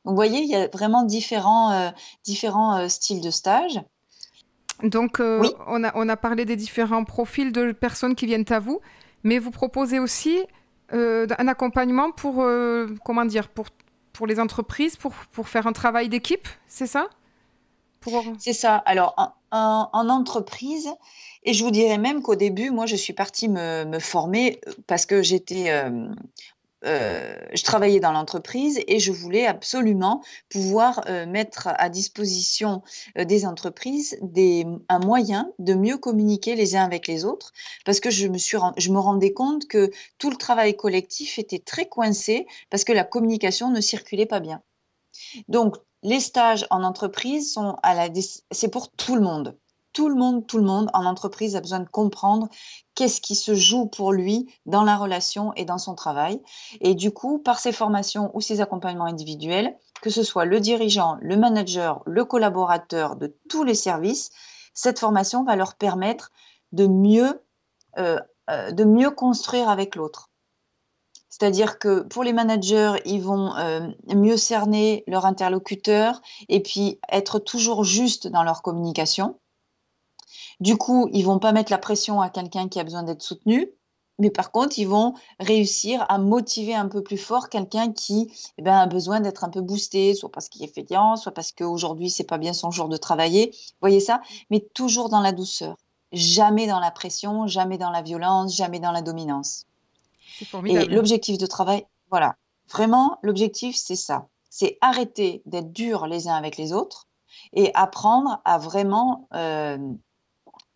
Donc, 0.05 0.15
vous 0.15 0.17
voyez, 0.17 0.41
il 0.41 0.51
y 0.51 0.57
a 0.57 0.67
vraiment 0.67 1.05
différents, 1.05 1.71
euh, 1.71 1.91
différents 2.25 2.79
euh, 2.79 2.89
styles 2.89 3.21
de 3.21 3.31
stage. 3.31 3.81
Donc, 4.83 5.21
euh, 5.21 5.49
on, 5.69 5.85
a, 5.85 5.93
on 5.95 6.09
a 6.09 6.17
parlé 6.17 6.45
des 6.45 6.57
différents 6.57 7.05
profils 7.05 7.53
de 7.53 7.71
personnes 7.71 8.17
qui 8.17 8.27
viennent 8.27 8.51
à 8.51 8.59
vous, 8.59 8.81
mais 9.23 9.39
vous 9.39 9.53
proposez 9.53 10.01
aussi 10.01 10.41
un 10.91 11.49
accompagnement 11.49 12.13
pour, 12.13 12.45
comment 13.03 13.25
dire, 13.25 13.49
pour 13.49 13.65
pour 14.13 14.27
les 14.27 14.39
entreprises, 14.41 14.97
pour, 14.97 15.13
pour 15.33 15.49
faire 15.49 15.67
un 15.67 15.73
travail 15.73 16.09
d'équipe, 16.09 16.49
c'est 16.67 16.87
ça? 16.87 17.09
C'est 18.39 18.53
ça. 18.53 18.77
Alors, 18.77 19.15
en, 19.53 19.89
en, 19.93 20.09
entreprise, 20.09 20.89
et 21.45 21.53
je 21.53 21.63
vous 21.63 21.71
dirais 21.71 21.99
même 21.99 22.23
qu'au 22.23 22.35
début, 22.35 22.71
moi, 22.71 22.87
je 22.87 22.97
suis 22.97 23.13
partie 23.13 23.49
me, 23.49 23.85
me 23.85 23.99
former 24.01 24.61
parce 24.87 25.07
que 25.07 25.23
j'étais 25.23 25.71
euh, 25.71 26.09
euh, 26.85 27.37
je 27.55 27.63
travaillais 27.63 28.01
dans 28.01 28.13
l'entreprise 28.13 28.81
et 28.87 28.99
je 28.99 29.13
voulais 29.13 29.47
absolument 29.47 30.23
pouvoir 30.49 31.03
euh, 31.07 31.27
mettre 31.27 31.69
à 31.77 31.89
disposition 31.89 32.83
euh, 33.19 33.25
des 33.25 33.47
entreprises 33.47 34.19
des, 34.21 34.67
un 34.89 34.99
moyen 34.99 35.53
de 35.59 35.75
mieux 35.75 35.97
communiquer 35.97 36.57
les 36.57 36.75
uns 36.77 36.85
avec 36.85 37.07
les 37.07 37.25
autres 37.25 37.53
parce 37.85 38.01
que 38.01 38.11
je 38.11 38.27
me, 38.27 38.39
suis, 38.39 38.59
je 38.77 38.91
me 38.91 38.99
rendais 38.99 39.33
compte 39.33 39.67
que 39.69 39.91
tout 40.19 40.31
le 40.31 40.37
travail 40.37 40.77
collectif 40.77 41.39
était 41.39 41.61
très 41.61 41.87
coincé 41.87 42.47
parce 42.71 42.85
que 42.85 42.93
la 42.93 43.05
communication 43.05 43.71
ne 43.71 43.81
circulait 43.81 44.27
pas 44.27 44.41
bien. 44.41 44.63
Donc, 45.49 45.77
les 46.03 46.21
stages 46.21 46.67
en 46.71 46.83
entreprise 46.83 47.53
sont 47.53 47.77
c'est 48.51 48.71
pour 48.71 48.91
tout 48.91 49.15
le 49.15 49.21
monde. 49.21 49.57
Tout 49.93 50.09
le 50.09 50.15
monde, 50.15 50.47
tout 50.47 50.59
le 50.59 50.65
monde 50.65 50.91
en 50.95 51.05
entreprise 51.05 51.55
a 51.57 51.61
besoin 51.61 51.81
de 51.81 51.89
comprendre 51.89 52.49
qu'est-ce 52.95 53.21
qui 53.21 53.35
se 53.35 53.55
joue 53.55 53.87
pour 53.87 54.13
lui 54.13 54.49
dans 54.67 54.85
la 54.85 54.97
relation 54.97 55.53
et 55.55 55.65
dans 55.65 55.79
son 55.79 55.95
travail. 55.95 56.41
Et 56.81 56.95
du 56.95 57.11
coup, 57.11 57.39
par 57.39 57.59
ses 57.59 57.73
formations 57.73 58.31
ou 58.35 58.41
ses 58.41 58.61
accompagnements 58.61 59.05
individuels, 59.05 59.77
que 60.01 60.11
ce 60.11 60.23
soit 60.23 60.45
le 60.45 60.61
dirigeant, 60.61 61.17
le 61.21 61.37
manager, 61.37 62.03
le 62.07 62.25
collaborateur 62.25 63.17
de 63.17 63.37
tous 63.49 63.65
les 63.65 63.75
services, 63.75 64.31
cette 64.75 64.99
formation 64.99 65.45
va 65.45 65.57
leur 65.57 65.75
permettre 65.75 66.33
de 66.73 66.87
mieux, 66.87 67.43
euh, 67.99 68.19
euh, 68.51 68.73
de 68.73 68.85
mieux 68.85 69.11
construire 69.11 69.69
avec 69.69 69.95
l'autre. 69.95 70.31
C'est-à-dire 71.29 71.79
que 71.79 72.01
pour 72.01 72.25
les 72.25 72.33
managers, 72.33 72.95
ils 73.07 73.23
vont 73.23 73.57
euh, 73.57 73.89
mieux 74.15 74.37
cerner 74.37 75.03
leur 75.07 75.25
interlocuteur 75.25 76.21
et 76.49 76.61
puis 76.61 77.01
être 77.11 77.39
toujours 77.39 77.85
juste 77.85 78.29
dans 78.29 78.43
leur 78.43 78.61
communication. 78.61 79.39
Du 80.63 80.77
coup, 80.77 81.11
ils 81.13 81.25
vont 81.25 81.41
pas 81.41 81.51
mettre 81.51 81.73
la 81.73 81.79
pression 81.79 82.21
à 82.21 82.31
quelqu'un 82.31 82.69
qui 82.69 82.79
a 82.79 82.85
besoin 82.85 83.03
d'être 83.03 83.21
soutenu, 83.21 83.69
mais 84.21 84.31
par 84.31 84.53
contre, 84.53 84.79
ils 84.79 84.87
vont 84.87 85.15
réussir 85.41 86.07
à 86.09 86.19
motiver 86.19 86.73
un 86.73 86.87
peu 86.87 87.03
plus 87.03 87.19
fort 87.19 87.49
quelqu'un 87.49 87.91
qui 87.91 88.33
eh 88.59 88.63
ben, 88.63 88.79
a 88.79 88.87
besoin 88.87 89.19
d'être 89.19 89.43
un 89.43 89.49
peu 89.49 89.61
boosté, 89.61 90.15
soit 90.15 90.31
parce 90.31 90.49
qu'il 90.49 90.63
est 90.63 90.73
fainéant, 90.73 91.17
soit 91.17 91.33
parce 91.33 91.51
qu'aujourd'hui, 91.51 92.11
c'est 92.11 92.23
pas 92.23 92.39
bien 92.39 92.53
son 92.53 92.71
jour 92.71 92.89
de 92.89 92.97
travailler. 92.97 93.51
Vous 93.51 93.79
voyez 93.81 93.99
ça 93.99 94.23
Mais 94.51 94.61
toujours 94.61 95.09
dans 95.09 95.19
la 95.19 95.33
douceur. 95.33 95.75
Jamais 96.13 96.69
dans 96.69 96.79
la 96.79 96.93
pression, 96.93 97.49
jamais 97.49 97.77
dans 97.77 97.91
la 97.91 98.03
violence, 98.03 98.55
jamais 98.55 98.79
dans 98.79 98.93
la 98.93 99.03
dominance. 99.03 99.67
Et 100.67 100.85
l'objectif 100.85 101.39
de 101.39 101.47
travail, 101.47 101.85
voilà, 102.09 102.37
vraiment, 102.71 103.19
l'objectif, 103.23 103.75
c'est 103.75 103.97
ça. 103.97 104.29
C'est 104.49 104.79
arrêter 104.81 105.43
d'être 105.45 105.73
dur 105.73 106.07
les 106.07 106.29
uns 106.29 106.37
avec 106.37 106.57
les 106.57 106.73
autres 106.73 107.09
et 107.53 107.75
apprendre 107.75 108.41
à 108.45 108.59
vraiment 108.59 109.27
euh, 109.35 109.79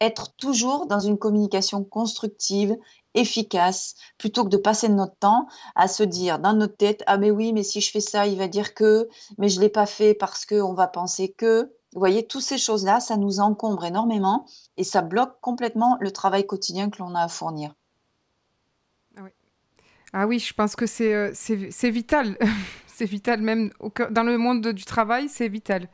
être 0.01 0.35
toujours 0.37 0.87
dans 0.87 1.01
une 1.01 1.19
communication 1.19 1.85
constructive, 1.85 2.77
efficace, 3.15 3.95
plutôt 4.19 4.45
que 4.45 4.51
de 4.51 4.57
passer 4.57 4.89
notre 4.89 5.17
temps 5.17 5.49
à 5.75 5.89
se 5.89 6.03
dire 6.03 6.39
dans 6.39 6.53
notre 6.53 6.77
tête, 6.77 7.03
ah 7.07 7.17
mais 7.17 7.31
oui, 7.31 7.53
mais 7.53 7.63
si 7.63 7.81
je 7.81 7.91
fais 7.91 8.01
ça, 8.01 8.27
il 8.27 8.37
va 8.37 8.47
dire 8.47 8.75
que, 8.75 9.09
mais 9.39 9.49
je 9.49 9.61
l'ai 9.61 9.71
pas 9.71 9.87
fait 9.87 10.15
parce 10.15 10.45
qu'on 10.47 10.75
va 10.75 10.87
penser 10.87 11.33
que. 11.33 11.73
Vous 11.93 12.01
voyez, 12.01 12.27
toutes 12.27 12.43
ces 12.43 12.59
choses-là, 12.59 13.01
ça 13.01 13.17
nous 13.17 13.41
encombre 13.41 13.87
énormément 13.87 14.45
et 14.77 14.85
ça 14.85 15.01
bloque 15.01 15.41
complètement 15.41 15.97
le 16.01 16.11
travail 16.11 16.47
quotidien 16.47 16.91
que 16.91 16.99
l'on 16.99 17.15
a 17.15 17.23
à 17.23 17.29
fournir. 17.29 17.73
Ah 20.13 20.27
oui, 20.27 20.39
je 20.39 20.53
pense 20.53 20.77
que 20.77 20.87
c'est 20.87 21.15
euh, 21.15 21.33
vital. 21.85 22.37
c'est 22.87 23.05
vital, 23.05 23.41
même 23.41 23.71
dans 24.11 24.23
le 24.23 24.39
monde 24.39 24.69
du 24.69 24.85
travail, 24.85 25.29
c'est 25.29 25.49
vital. 25.49 25.89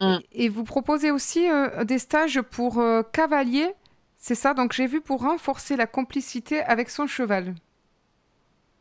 Mm. 0.00 0.16
Et, 0.32 0.48
vous 0.48 0.64
proposez 0.64 1.10
aussi 1.10 1.48
euh, 1.48 1.84
des 1.84 1.98
stages 1.98 2.40
pour 2.40 2.78
euh, 2.78 3.02
cavaliers, 3.02 3.74
c'est 4.16 4.34
ça? 4.34 4.54
Donc 4.54 4.72
j'ai 4.72 4.86
vu 4.86 5.00
pour 5.00 5.20
renforcer 5.20 5.76
la 5.76 5.86
complicité 5.86 6.62
avec 6.62 6.90
son 6.90 7.06
cheval. 7.06 7.54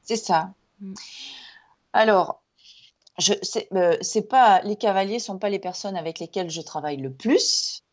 C'est 0.04 0.18
ça. 0.18 0.54
Mm. 0.80 0.94
Alors, 1.94 2.42
je, 3.18 3.34
c'est 4.02 4.30
pas 4.30 4.62
les 4.62 4.76
cavaliers 4.76 5.20
sont 5.20 5.40
pas 5.40 5.50
les 5.50 5.60
personnes 5.60 5.98
avec 5.98 6.20
lesquelles 6.20 6.50
je 6.50 6.62
travaille 6.62 6.98
le 6.98 7.12
plus 7.12 7.84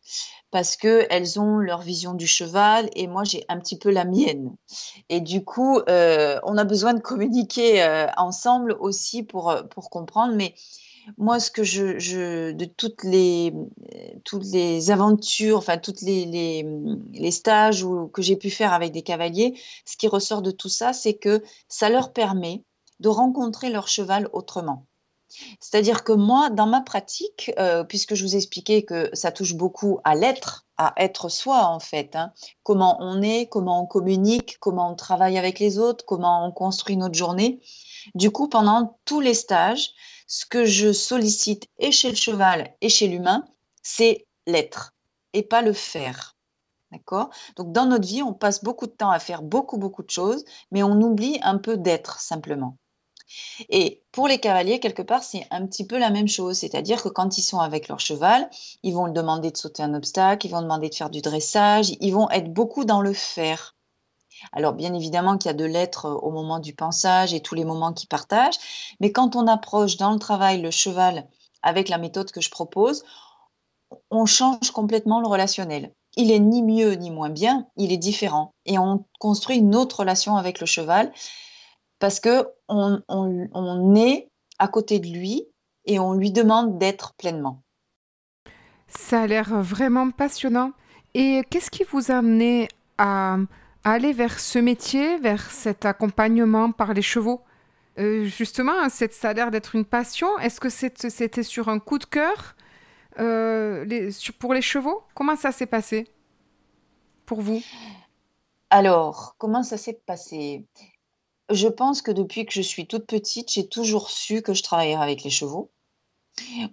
parce 0.51 0.77
qu'elles 0.77 1.39
ont 1.39 1.57
leur 1.57 1.81
vision 1.81 2.13
du 2.13 2.27
cheval 2.27 2.89
et 2.95 3.07
moi 3.07 3.23
j'ai 3.23 3.45
un 3.49 3.59
petit 3.59 3.77
peu 3.77 3.89
la 3.91 4.05
mienne. 4.05 4.55
Et 5.09 5.19
du 5.19 5.43
coup, 5.43 5.79
euh, 5.89 6.39
on 6.43 6.57
a 6.57 6.63
besoin 6.63 6.93
de 6.93 7.01
communiquer 7.01 7.83
euh, 7.83 8.07
ensemble 8.17 8.75
aussi 8.79 9.23
pour, 9.23 9.49
euh, 9.49 9.63
pour 9.63 9.89
comprendre. 9.89 10.33
Mais 10.35 10.55
moi, 11.17 11.39
ce 11.39 11.51
que 11.51 11.63
je, 11.63 11.97
je 11.99 12.51
de 12.51 12.65
toutes 12.65 13.03
les, 13.03 13.53
toutes 14.23 14.45
les 14.45 14.91
aventures, 14.91 15.57
enfin, 15.57 15.77
toutes 15.77 16.01
les, 16.01 16.25
les, 16.25 16.65
les 17.13 17.31
stages 17.31 17.83
ou, 17.83 18.07
que 18.07 18.21
j'ai 18.21 18.35
pu 18.35 18.49
faire 18.49 18.73
avec 18.73 18.91
des 18.91 19.03
cavaliers, 19.03 19.59
ce 19.85 19.97
qui 19.97 20.07
ressort 20.07 20.41
de 20.41 20.51
tout 20.51 20.69
ça, 20.69 20.93
c'est 20.93 21.15
que 21.15 21.43
ça 21.69 21.89
leur 21.89 22.11
permet 22.11 22.63
de 22.99 23.09
rencontrer 23.09 23.69
leur 23.69 23.87
cheval 23.87 24.27
autrement. 24.33 24.85
C'est-à-dire 25.59 26.03
que 26.03 26.13
moi, 26.13 26.49
dans 26.49 26.67
ma 26.67 26.81
pratique, 26.81 27.51
euh, 27.59 27.83
puisque 27.83 28.15
je 28.15 28.23
vous 28.23 28.35
expliquais 28.35 28.83
que 28.83 29.09
ça 29.13 29.31
touche 29.31 29.55
beaucoup 29.55 29.99
à 30.03 30.15
l'être, 30.15 30.65
à 30.77 30.93
être 30.97 31.29
soi 31.29 31.65
en 31.65 31.79
fait, 31.79 32.15
hein, 32.15 32.31
comment 32.63 32.97
on 33.01 33.21
est, 33.21 33.47
comment 33.47 33.81
on 33.81 33.85
communique, 33.85 34.57
comment 34.59 34.91
on 34.91 34.95
travaille 34.95 35.37
avec 35.37 35.59
les 35.59 35.79
autres, 35.79 36.05
comment 36.05 36.45
on 36.45 36.51
construit 36.51 36.95
notre 36.95 37.15
journée. 37.15 37.59
Du 38.15 38.31
coup, 38.31 38.47
pendant 38.47 38.97
tous 39.03 39.19
les 39.19 39.33
stages, 39.33 39.91
ce 40.27 40.45
que 40.45 40.65
je 40.65 40.93
sollicite 40.93 41.67
et 41.79 41.91
chez 41.91 42.09
le 42.09 42.15
cheval 42.15 42.75
et 42.81 42.89
chez 42.89 43.07
l'humain, 43.07 43.45
c'est 43.81 44.27
l'être 44.45 44.93
et 45.33 45.43
pas 45.43 45.61
le 45.61 45.73
faire. 45.73 46.35
D'accord? 46.91 47.29
Donc, 47.55 47.71
dans 47.71 47.85
notre 47.85 48.07
vie, 48.07 48.23
on 48.23 48.33
passe 48.33 48.63
beaucoup 48.63 48.87
de 48.87 48.91
temps 48.91 49.09
à 49.09 49.19
faire 49.19 49.41
beaucoup, 49.41 49.77
beaucoup 49.77 50.03
de 50.03 50.09
choses, 50.09 50.45
mais 50.71 50.83
on 50.83 51.01
oublie 51.01 51.39
un 51.41 51.57
peu 51.57 51.77
d'être 51.77 52.19
simplement. 52.19 52.77
Et 53.69 54.03
pour 54.11 54.27
les 54.27 54.39
cavaliers, 54.39 54.79
quelque 54.79 55.01
part, 55.01 55.23
c'est 55.23 55.45
un 55.51 55.65
petit 55.67 55.85
peu 55.85 55.97
la 55.97 56.09
même 56.09 56.27
chose. 56.27 56.57
C'est-à-dire 56.57 57.03
que 57.03 57.09
quand 57.09 57.37
ils 57.37 57.41
sont 57.41 57.59
avec 57.59 57.87
leur 57.87 57.99
cheval, 57.99 58.49
ils 58.83 58.93
vont 58.93 59.09
demander 59.09 59.51
de 59.51 59.57
sauter 59.57 59.83
un 59.83 59.93
obstacle, 59.93 60.47
ils 60.47 60.49
vont 60.49 60.61
demander 60.61 60.89
de 60.89 60.95
faire 60.95 61.09
du 61.09 61.21
dressage, 61.21 61.91
ils 61.99 62.13
vont 62.13 62.29
être 62.29 62.51
beaucoup 62.53 62.85
dans 62.85 63.01
le 63.01 63.13
faire. 63.13 63.76
Alors, 64.53 64.73
bien 64.73 64.93
évidemment 64.93 65.37
qu'il 65.37 65.49
y 65.49 65.53
a 65.53 65.57
de 65.57 65.65
l'être 65.65 66.05
euh, 66.05 66.13
au 66.13 66.31
moment 66.31 66.59
du 66.59 66.73
pensage 66.73 67.33
et 67.33 67.41
tous 67.41 67.55
les 67.55 67.65
moments 67.65 67.93
qu'ils 67.93 68.07
partagent, 68.07 68.95
mais 68.99 69.11
quand 69.11 69.35
on 69.35 69.47
approche 69.47 69.97
dans 69.97 70.11
le 70.11 70.19
travail 70.19 70.61
le 70.61 70.71
cheval 70.71 71.27
avec 71.61 71.89
la 71.89 71.97
méthode 71.97 72.31
que 72.31 72.41
je 72.41 72.49
propose, 72.49 73.03
on 74.11 74.25
change 74.25 74.71
complètement 74.71 75.21
le 75.21 75.27
relationnel. 75.27 75.93
Il 76.15 76.31
est 76.31 76.39
ni 76.39 76.63
mieux 76.63 76.93
ni 76.93 77.11
moins 77.11 77.29
bien, 77.29 77.67
il 77.77 77.91
est 77.91 77.97
différent. 77.97 78.53
Et 78.65 78.79
on 78.79 79.05
construit 79.19 79.57
une 79.57 79.75
autre 79.75 79.99
relation 79.99 80.35
avec 80.35 80.59
le 80.59 80.65
cheval 80.65 81.11
parce 81.99 82.19
que 82.19 82.47
on, 82.67 83.95
est 83.95 84.29
à 84.59 84.67
côté 84.67 84.99
de 84.99 85.07
lui 85.07 85.45
et 85.85 85.99
on 85.99 86.13
lui 86.13 86.31
demande 86.31 86.77
d'être 86.77 87.13
pleinement. 87.17 87.61
Ça 88.87 89.21
a 89.21 89.27
l'air 89.27 89.61
vraiment 89.61 90.11
passionnant. 90.11 90.71
Et 91.13 91.41
qu'est-ce 91.49 91.71
qui 91.71 91.83
vous 91.83 92.11
a 92.11 92.15
amené 92.15 92.67
à, 92.97 93.37
aller 93.91 94.13
vers 94.13 94.39
ce 94.39 94.59
métier, 94.59 95.17
vers 95.19 95.49
cet 95.51 95.85
accompagnement 95.85 96.71
par 96.71 96.93
les 96.93 97.01
chevaux 97.01 97.41
euh, 97.97 98.25
Justement, 98.25 98.89
ça 98.89 99.29
a 99.29 99.33
l'air 99.33 99.51
d'être 99.51 99.75
une 99.75 99.85
passion. 99.85 100.37
Est-ce 100.39 100.59
que 100.59 100.69
c'était 100.69 101.43
sur 101.43 101.69
un 101.69 101.79
coup 101.79 101.97
de 101.97 102.05
cœur 102.05 102.55
euh, 103.19 104.11
pour 104.39 104.53
les 104.53 104.61
chevaux? 104.61 105.03
Comment 105.15 105.35
ça 105.35 105.51
s'est 105.51 105.65
passé? 105.65 106.07
Pour 107.25 107.41
vous? 107.41 107.61
Alors, 108.69 109.35
comment 109.37 109.63
ça 109.63 109.77
s'est 109.77 109.99
passé? 110.05 110.65
Je 111.49 111.67
pense 111.67 112.01
que 112.01 112.11
depuis 112.11 112.45
que 112.45 112.53
je 112.53 112.61
suis 112.61 112.87
toute 112.87 113.05
petite, 113.05 113.51
j'ai 113.51 113.67
toujours 113.67 114.09
su 114.09 114.41
que 114.41 114.53
je 114.53 114.63
travaillerais 114.63 115.03
avec 115.03 115.23
les 115.23 115.29
chevaux. 115.29 115.71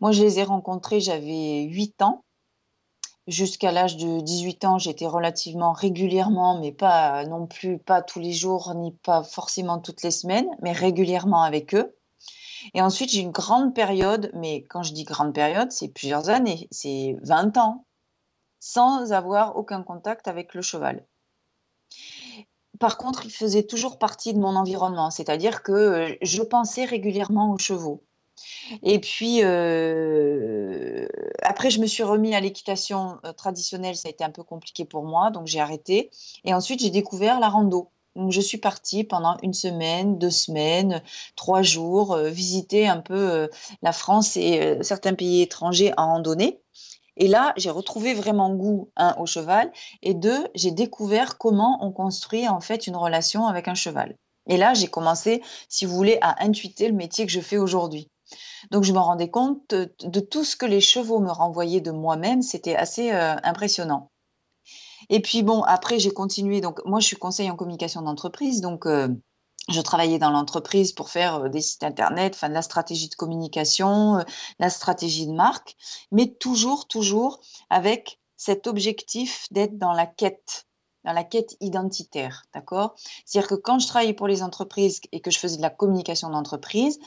Moi, 0.01 0.13
je 0.13 0.23
les 0.23 0.41
ai 0.41 0.45
rencontrés, 0.45 1.01
j'avais 1.01 1.63
8 1.63 2.03
ans. 2.03 2.25
Jusqu'à 3.27 3.73
l'âge 3.73 3.97
de 3.97 4.21
18 4.21 4.65
ans, 4.65 4.79
j'étais 4.79 5.07
relativement 5.07 5.73
régulièrement, 5.73 6.61
mais 6.61 6.73
pas 6.73 7.25
non 7.27 7.47
plus, 7.47 7.79
pas 7.79 8.03
tous 8.03 8.21
les 8.21 8.33
jours, 8.33 8.75
ni 8.75 8.93
pas 8.93 9.23
forcément 9.23 9.79
toutes 9.79 10.03
les 10.03 10.11
semaines, 10.11 10.49
mais 10.61 10.73
régulièrement 10.73 11.43
avec 11.43 11.75
eux. 11.75 11.97
Et 12.75 12.83
ensuite, 12.83 13.11
j'ai 13.11 13.21
une 13.21 13.31
grande 13.31 13.75
période, 13.75 14.31
mais 14.35 14.65
quand 14.65 14.83
je 14.83 14.93
dis 14.93 15.05
grande 15.05 15.35
période, 15.35 15.73
c'est 15.73 15.89
plusieurs 15.89 16.29
années, 16.29 16.69
c'est 16.71 17.17
20 17.23 17.57
ans, 17.57 17.87
sans 18.61 19.13
avoir 19.13 19.57
aucun 19.57 19.83
contact 19.83 20.29
avec 20.29 20.55
le 20.55 20.63
cheval 20.63 21.07
par 22.81 22.99
contre, 22.99 23.25
il 23.25 23.31
faisait 23.31 23.63
toujours 23.63 23.99
partie 23.99 24.35
de 24.35 24.39
mon 24.39 24.57
environnement, 24.57 25.11
c'est-à-dire 25.11 25.63
que 25.63 25.73
euh, 25.73 26.15
je 26.23 26.43
pensais 26.43 26.85
régulièrement 26.85 27.53
aux 27.53 27.59
chevaux. 27.59 28.05
Et 28.83 28.99
puis, 28.99 29.41
euh, 29.43 31.07
après, 31.43 31.71
je 31.71 31.81
me 31.81 31.87
suis 31.87 32.03
remis 32.03 32.35
à 32.35 32.41
l'équitation 32.41 33.19
euh, 33.25 33.33
traditionnelle, 33.33 33.97
ça 33.97 34.09
a 34.09 34.11
été 34.11 34.25
un 34.25 34.31
peu 34.31 34.43
compliqué 34.43 34.85
pour 34.85 35.05
moi, 35.05 35.31
donc 35.31 35.47
j'ai 35.47 35.61
arrêté. 35.61 36.11
Et 36.45 36.55
ensuite, 36.55 36.81
j'ai 36.81 36.91
découvert 36.91 37.41
la 37.41 37.49
rando. 37.49 37.91
Donc, 38.17 38.31
je 38.33 38.41
suis 38.41 38.59
partie 38.59 39.05
pendant 39.05 39.37
une 39.43 39.55
semaine, 39.55 40.19
deux 40.19 40.31
semaines, 40.31 41.03
trois 41.37 41.63
jours, 41.63 42.17
visiter 42.17 42.87
un 42.87 43.01
peu 43.01 43.49
la 43.83 43.93
France 43.93 44.37
et 44.37 44.79
certains 44.83 45.15
pays 45.15 45.43
étrangers 45.43 45.93
en 45.97 46.13
randonnée. 46.13 46.61
Et 47.17 47.29
là, 47.29 47.53
j'ai 47.57 47.71
retrouvé 47.71 48.15
vraiment 48.15 48.51
goût, 48.55 48.91
un, 48.97 49.15
au 49.19 49.27
cheval, 49.27 49.73
et 50.03 50.15
deux, 50.15 50.49
j'ai 50.55 50.71
découvert 50.71 51.39
comment 51.39 51.79
on 51.81 51.93
construit 51.93 52.49
en 52.49 52.61
fait 52.61 52.87
une 52.87 52.97
relation 52.97 53.47
avec 53.47 53.69
un 53.69 53.75
cheval. 53.75 54.17
Et 54.49 54.57
là, 54.57 54.75
j'ai 54.75 54.89
commencé, 54.89 55.43
si 55.69 55.87
vous 55.87 55.95
voulez, 55.95 56.19
à 56.21 56.45
intuiter 56.45 56.89
le 56.89 56.95
métier 56.95 57.25
que 57.25 57.33
je 57.33 57.41
fais 57.41 57.57
aujourd'hui. 57.57 58.11
Donc, 58.71 58.85
je 58.85 58.93
me 58.93 58.99
rendais 58.99 59.31
compte 59.31 59.75
de, 59.75 60.21
tout 60.21 60.45
ce 60.45 60.57
que 60.57 60.67
les 60.67 60.81
chevaux 60.81 61.21
me 61.21 61.31
renvoyaient 61.31 61.81
de 61.81 61.91
moi-même. 61.91 62.43
C'était 62.43 62.77
assez 62.77 63.13
euh, 63.13 63.37
impressionnant. 63.43 64.11
Et 65.11 65.21
puis, 65.21 65.43
bon, 65.43 65.63
après, 65.63 65.99
j'ai 65.99 66.11
continué. 66.11 66.61
Donc, 66.61 66.81
moi, 66.85 67.01
je 67.01 67.07
suis 67.07 67.17
conseiller 67.17 67.51
en 67.51 67.57
communication 67.57 68.03
d'entreprise. 68.03 68.61
Donc, 68.61 68.87
euh, 68.87 69.09
je 69.69 69.81
travaillais 69.81 70.19
dans 70.19 70.31
l'entreprise 70.31 70.93
pour 70.93 71.09
faire 71.09 71.49
des 71.49 71.61
sites 71.61 71.85
internet, 71.85 72.35
enfin 72.35 72.49
de 72.49 72.55
la 72.55 72.63
stratégie 72.63 73.09
de 73.09 73.15
communication, 73.15 74.23
la 74.59 74.71
stratégie 74.71 75.27
de 75.27 75.33
marque, 75.33 75.77
mais 76.13 76.35
toujours, 76.35 76.87
toujours 76.87 77.41
avec 77.71 78.21
cet 78.37 78.67
objectif 78.67 79.47
d'être 79.51 79.79
dans 79.79 79.93
la 79.93 80.07
quête, 80.07 80.67
dans 81.05 81.13
la 81.13 81.25
quête 81.25 81.57
identitaire, 81.61 82.45
d'accord? 82.55 82.95
C'est-à-dire 83.25 83.49
que 83.49 83.55
quand 83.55 83.79
je 83.79 83.87
travaillais 83.87 84.15
pour 84.15 84.27
les 84.27 84.43
entreprises 84.43 85.01
et 85.13 85.21
que 85.21 85.31
je 85.31 85.39
faisais 85.39 85.57
de 85.57 85.63
la 85.63 85.71
communication 85.71 86.31
d'entreprise, 86.31 86.99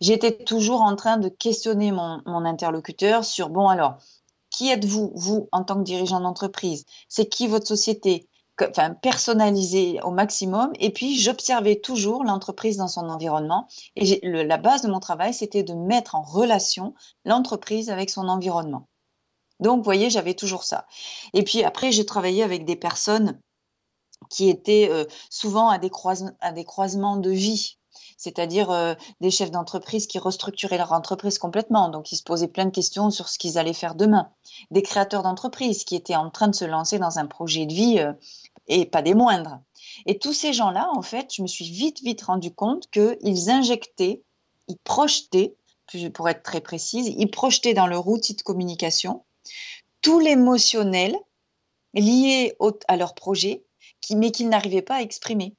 j'étais 0.00 0.44
toujours 0.44 0.82
en 0.82 0.96
train 0.96 1.18
de 1.18 1.28
questionner 1.28 1.92
mon, 1.92 2.22
interlocuteur 2.26 3.24
sur, 3.24 3.50
bon 3.50 3.68
alors, 3.68 3.98
qui 4.50 4.70
êtes-vous, 4.70 5.12
vous, 5.14 5.48
en 5.52 5.64
tant 5.64 5.76
que 5.76 5.82
dirigeant 5.82 6.20
d'entreprise? 6.20 6.84
C'est 7.08 7.26
qui 7.26 7.46
votre 7.46 7.66
société? 7.66 8.28
Enfin, 8.60 8.90
personnalisé 8.90 9.98
au 10.02 10.10
maximum. 10.10 10.70
Et 10.78 10.90
puis, 10.90 11.18
j'observais 11.18 11.76
toujours 11.76 12.22
l'entreprise 12.22 12.76
dans 12.76 12.86
son 12.86 13.08
environnement. 13.08 13.66
Et 13.96 14.20
la 14.22 14.58
base 14.58 14.82
de 14.82 14.88
mon 14.88 15.00
travail, 15.00 15.32
c'était 15.32 15.62
de 15.62 15.74
mettre 15.74 16.14
en 16.14 16.22
relation 16.22 16.94
l'entreprise 17.24 17.90
avec 17.90 18.10
son 18.10 18.28
environnement. 18.28 18.88
Donc, 19.62 19.78
vous 19.78 19.84
voyez, 19.84 20.10
j'avais 20.10 20.34
toujours 20.34 20.64
ça. 20.64 20.86
Et 21.32 21.42
puis 21.42 21.62
après, 21.64 21.92
j'ai 21.92 22.04
travaillé 22.04 22.42
avec 22.42 22.64
des 22.64 22.76
personnes 22.76 23.40
qui 24.28 24.48
étaient 24.48 24.88
euh, 24.90 25.04
souvent 25.30 25.68
à 25.68 25.78
des, 25.78 25.90
croisements 25.90 27.16
de 27.16 27.30
vie 27.30 27.78
c'est-à-dire 28.16 28.70
euh, 28.70 28.94
des 29.20 29.32
chefs 29.32 29.50
d'entreprise 29.50 30.06
qui 30.06 30.20
restructuraient 30.20 30.78
leur 30.78 30.92
entreprise 30.92 31.40
complètement, 31.40 31.88
donc 31.88 32.12
ils 32.12 32.16
se 32.16 32.22
posaient 32.22 32.46
plein 32.46 32.66
de 32.66 32.70
questions 32.70 33.10
sur 33.10 33.28
ce 33.28 33.36
qu'ils 33.36 33.58
allaient 33.58 33.72
faire 33.72 33.96
demain, 33.96 34.30
des 34.70 34.82
créateurs 34.82 35.24
d'entreprise 35.24 35.82
qui 35.82 35.96
étaient 35.96 36.14
en 36.14 36.30
train 36.30 36.46
de 36.46 36.54
se 36.54 36.64
lancer 36.64 37.00
dans 37.00 37.18
un 37.18 37.26
projet 37.26 37.66
de 37.66 37.72
vie 37.72 37.98
euh, 37.98 38.12
et 38.68 38.86
pas 38.86 39.02
des 39.02 39.14
moindres. 39.14 39.58
Et 40.06 40.18
tous 40.20 40.32
ces 40.32 40.52
gens-là, 40.52 40.88
en 40.94 41.02
fait, 41.02 41.34
je 41.34 41.42
me 41.42 41.48
suis 41.48 41.68
vite, 41.68 42.00
vite 42.02 42.22
rendu 42.22 42.54
compte 42.54 42.88
qu'ils 42.90 43.50
injectaient, 43.50 44.22
ils 44.68 44.78
projetaient, 44.78 45.56
pour 46.14 46.28
être 46.28 46.44
très 46.44 46.60
précise, 46.60 47.08
ils 47.08 47.30
projetaient 47.30 47.74
dans 47.74 47.88
leur 47.88 48.06
outil 48.06 48.34
de 48.34 48.42
communication 48.42 49.24
tout 50.00 50.18
l'émotionnel 50.18 51.16
lié 51.94 52.56
à 52.88 52.96
leur 52.96 53.14
projet, 53.14 53.64
qui, 54.00 54.16
mais 54.16 54.30
qu'ils 54.30 54.48
n'arrivaient 54.48 54.82
pas 54.82 54.96
à 54.96 55.02
exprimer. 55.02 55.56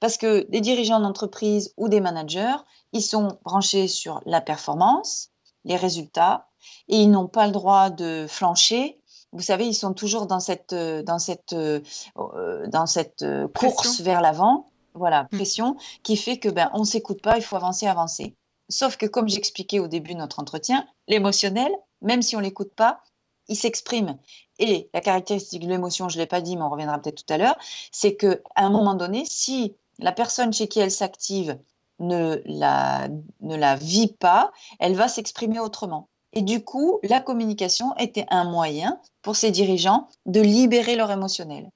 Parce 0.00 0.16
que 0.16 0.48
des 0.48 0.60
dirigeants 0.60 1.00
d'entreprise 1.00 1.74
ou 1.76 1.88
des 1.88 2.00
managers, 2.00 2.56
ils 2.92 3.02
sont 3.02 3.38
branchés 3.44 3.88
sur 3.88 4.20
la 4.26 4.40
performance, 4.40 5.30
les 5.64 5.76
résultats, 5.76 6.48
et 6.88 6.96
ils 6.96 7.10
n'ont 7.10 7.28
pas 7.28 7.46
le 7.46 7.52
droit 7.52 7.90
de 7.90 8.26
flancher. 8.28 9.00
Vous 9.32 9.42
savez, 9.42 9.66
ils 9.66 9.74
sont 9.74 9.94
toujours 9.94 10.26
dans 10.26 10.40
cette, 10.40 10.74
dans 10.74 11.18
cette, 11.18 11.54
dans 11.54 12.86
cette 12.86 13.24
course 13.54 14.00
vers 14.00 14.20
l'avant, 14.20 14.66
voilà, 14.94 15.24
mmh. 15.24 15.28
pression, 15.28 15.76
qui 16.02 16.16
fait 16.16 16.38
que 16.38 16.48
ben, 16.48 16.70
on 16.74 16.84
s'écoute 16.84 17.22
pas, 17.22 17.36
il 17.36 17.42
faut 17.42 17.56
avancer, 17.56 17.86
avancer. 17.86 18.36
Sauf 18.68 18.96
que, 18.96 19.06
comme 19.06 19.28
j'expliquais 19.28 19.78
au 19.78 19.88
début 19.88 20.14
de 20.14 20.18
notre 20.18 20.40
entretien, 20.40 20.86
l'émotionnel, 21.08 21.72
même 22.00 22.22
si 22.22 22.36
on 22.36 22.40
l'écoute 22.40 22.74
pas, 22.74 23.02
il 23.48 23.56
s'exprime. 23.56 24.18
Et 24.58 24.88
la 24.94 25.00
caractéristique 25.00 25.62
de 25.62 25.68
l'émotion, 25.68 26.08
je 26.08 26.16
ne 26.16 26.22
l'ai 26.22 26.26
pas 26.26 26.40
dit, 26.40 26.56
mais 26.56 26.62
on 26.62 26.70
reviendra 26.70 26.98
peut-être 26.98 27.24
tout 27.24 27.32
à 27.32 27.38
l'heure, 27.38 27.56
c'est 27.90 28.16
qu'à 28.16 28.36
un 28.56 28.70
moment 28.70 28.94
donné, 28.94 29.24
si 29.26 29.74
la 29.98 30.12
personne 30.12 30.52
chez 30.52 30.68
qui 30.68 30.80
elle 30.80 30.90
s'active 30.90 31.58
ne 31.98 32.42
la, 32.44 33.08
ne 33.40 33.56
la 33.56 33.76
vit 33.76 34.12
pas, 34.12 34.52
elle 34.78 34.94
va 34.94 35.08
s'exprimer 35.08 35.60
autrement. 35.60 36.08
Et 36.32 36.42
du 36.42 36.64
coup, 36.64 36.98
la 37.02 37.20
communication 37.20 37.94
était 37.98 38.26
un 38.30 38.44
moyen 38.44 38.98
pour 39.20 39.36
ces 39.36 39.50
dirigeants 39.50 40.08
de 40.26 40.40
libérer 40.40 40.96
leur 40.96 41.10
émotionnel. 41.10 41.70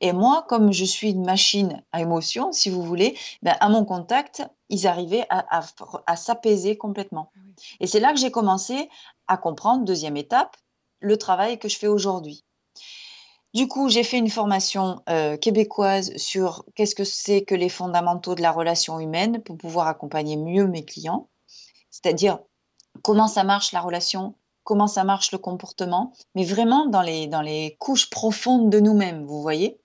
Et 0.00 0.12
moi, 0.12 0.44
comme 0.48 0.72
je 0.72 0.84
suis 0.84 1.10
une 1.10 1.24
machine 1.24 1.82
à 1.92 2.00
émotion, 2.00 2.52
si 2.52 2.70
vous 2.70 2.82
voulez, 2.82 3.16
ben, 3.42 3.56
à 3.60 3.68
mon 3.68 3.84
contact, 3.84 4.42
ils 4.68 4.86
arrivaient 4.86 5.26
à, 5.30 5.62
à 6.06 6.16
s'apaiser 6.16 6.76
complètement. 6.76 7.30
Ah 7.34 7.40
Et 7.80 7.86
c'est 7.86 8.00
là 8.00 8.12
que 8.12 8.18
j'ai 8.18 8.30
commencé 8.30 8.88
à 9.26 9.36
comprendre, 9.36 9.84
deuxième 9.84 10.16
étape, 10.16 10.56
le 11.00 11.16
travail 11.16 11.58
que 11.58 11.68
je 11.68 11.78
fais 11.78 11.86
aujourd'hui. 11.86 12.44
Du 13.54 13.66
coup, 13.66 13.88
j'ai 13.88 14.04
fait 14.04 14.18
une 14.18 14.28
formation 14.28 15.00
euh, 15.08 15.36
québécoise 15.38 16.14
sur 16.16 16.64
qu'est-ce 16.74 16.94
que 16.94 17.04
c'est 17.04 17.42
que 17.42 17.54
les 17.54 17.70
fondamentaux 17.70 18.34
de 18.34 18.42
la 18.42 18.52
relation 18.52 19.00
humaine 19.00 19.42
pour 19.42 19.56
pouvoir 19.56 19.88
accompagner 19.88 20.36
mieux 20.36 20.66
mes 20.66 20.84
clients, 20.84 21.28
c'est-à-dire 21.90 22.40
comment 23.02 23.26
ça 23.26 23.44
marche 23.44 23.72
la 23.72 23.80
relation, 23.80 24.34
comment 24.64 24.86
ça 24.86 25.02
marche 25.02 25.32
le 25.32 25.38
comportement, 25.38 26.12
mais 26.34 26.44
vraiment 26.44 26.86
dans 26.86 27.00
les, 27.00 27.26
dans 27.26 27.40
les 27.40 27.76
couches 27.78 28.10
profondes 28.10 28.70
de 28.70 28.80
nous-mêmes, 28.80 29.24
vous 29.24 29.40
voyez. 29.40 29.80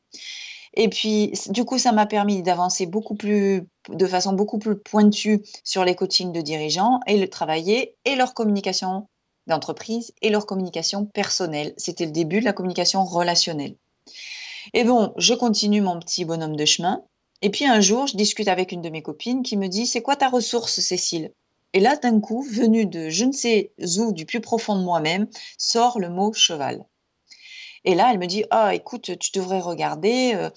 Et 0.73 0.89
puis, 0.89 1.31
du 1.49 1.65
coup, 1.65 1.77
ça 1.77 1.91
m'a 1.91 2.05
permis 2.05 2.41
d'avancer 2.41 2.85
beaucoup 2.85 3.15
plus, 3.15 3.67
de 3.89 4.05
façon 4.07 4.33
beaucoup 4.33 4.57
plus 4.57 4.77
pointue 4.77 5.41
sur 5.63 5.85
les 5.85 5.95
coachings 5.95 6.31
de 6.31 6.41
dirigeants 6.41 6.99
et 7.07 7.17
le 7.17 7.29
travailler 7.29 7.95
et 8.05 8.15
leur 8.15 8.33
communication 8.33 9.07
d'entreprise 9.47 10.13
et 10.21 10.29
leur 10.29 10.45
communication 10.45 11.05
personnelle. 11.05 11.73
C'était 11.77 12.05
le 12.05 12.11
début 12.11 12.39
de 12.39 12.45
la 12.45 12.53
communication 12.53 13.03
relationnelle. 13.03 13.75
Et 14.73 14.83
bon, 14.83 15.13
je 15.17 15.33
continue 15.33 15.81
mon 15.81 15.99
petit 15.99 16.25
bonhomme 16.25 16.55
de 16.55 16.65
chemin. 16.65 17.03
Et 17.41 17.49
puis 17.49 17.65
un 17.65 17.81
jour, 17.81 18.07
je 18.07 18.15
discute 18.15 18.47
avec 18.47 18.71
une 18.71 18.81
de 18.81 18.89
mes 18.89 19.01
copines 19.01 19.43
qui 19.43 19.57
me 19.57 19.67
dit 19.67 19.85
C'est 19.85 20.01
quoi 20.01 20.15
ta 20.15 20.29
ressource, 20.29 20.79
Cécile? 20.79 21.33
Et 21.73 21.79
là, 21.79 21.97
d'un 21.97 22.19
coup, 22.19 22.41
venu 22.41 22.85
de 22.85 23.09
je 23.09 23.25
ne 23.25 23.31
sais 23.31 23.73
où, 23.99 24.13
du 24.13 24.25
plus 24.25 24.41
profond 24.41 24.77
de 24.77 24.83
moi-même, 24.83 25.27
sort 25.57 25.99
le 25.99 26.09
mot 26.09 26.31
cheval. 26.31 26.85
Et 27.83 27.95
là, 27.95 28.11
elle 28.11 28.19
me 28.19 28.27
dit 28.27 28.45
Ah, 28.51 28.73
écoute, 28.73 29.17
tu 29.19 29.31
devrais 29.33 29.59
regarder, 29.59 30.33
euh, 30.35 30.49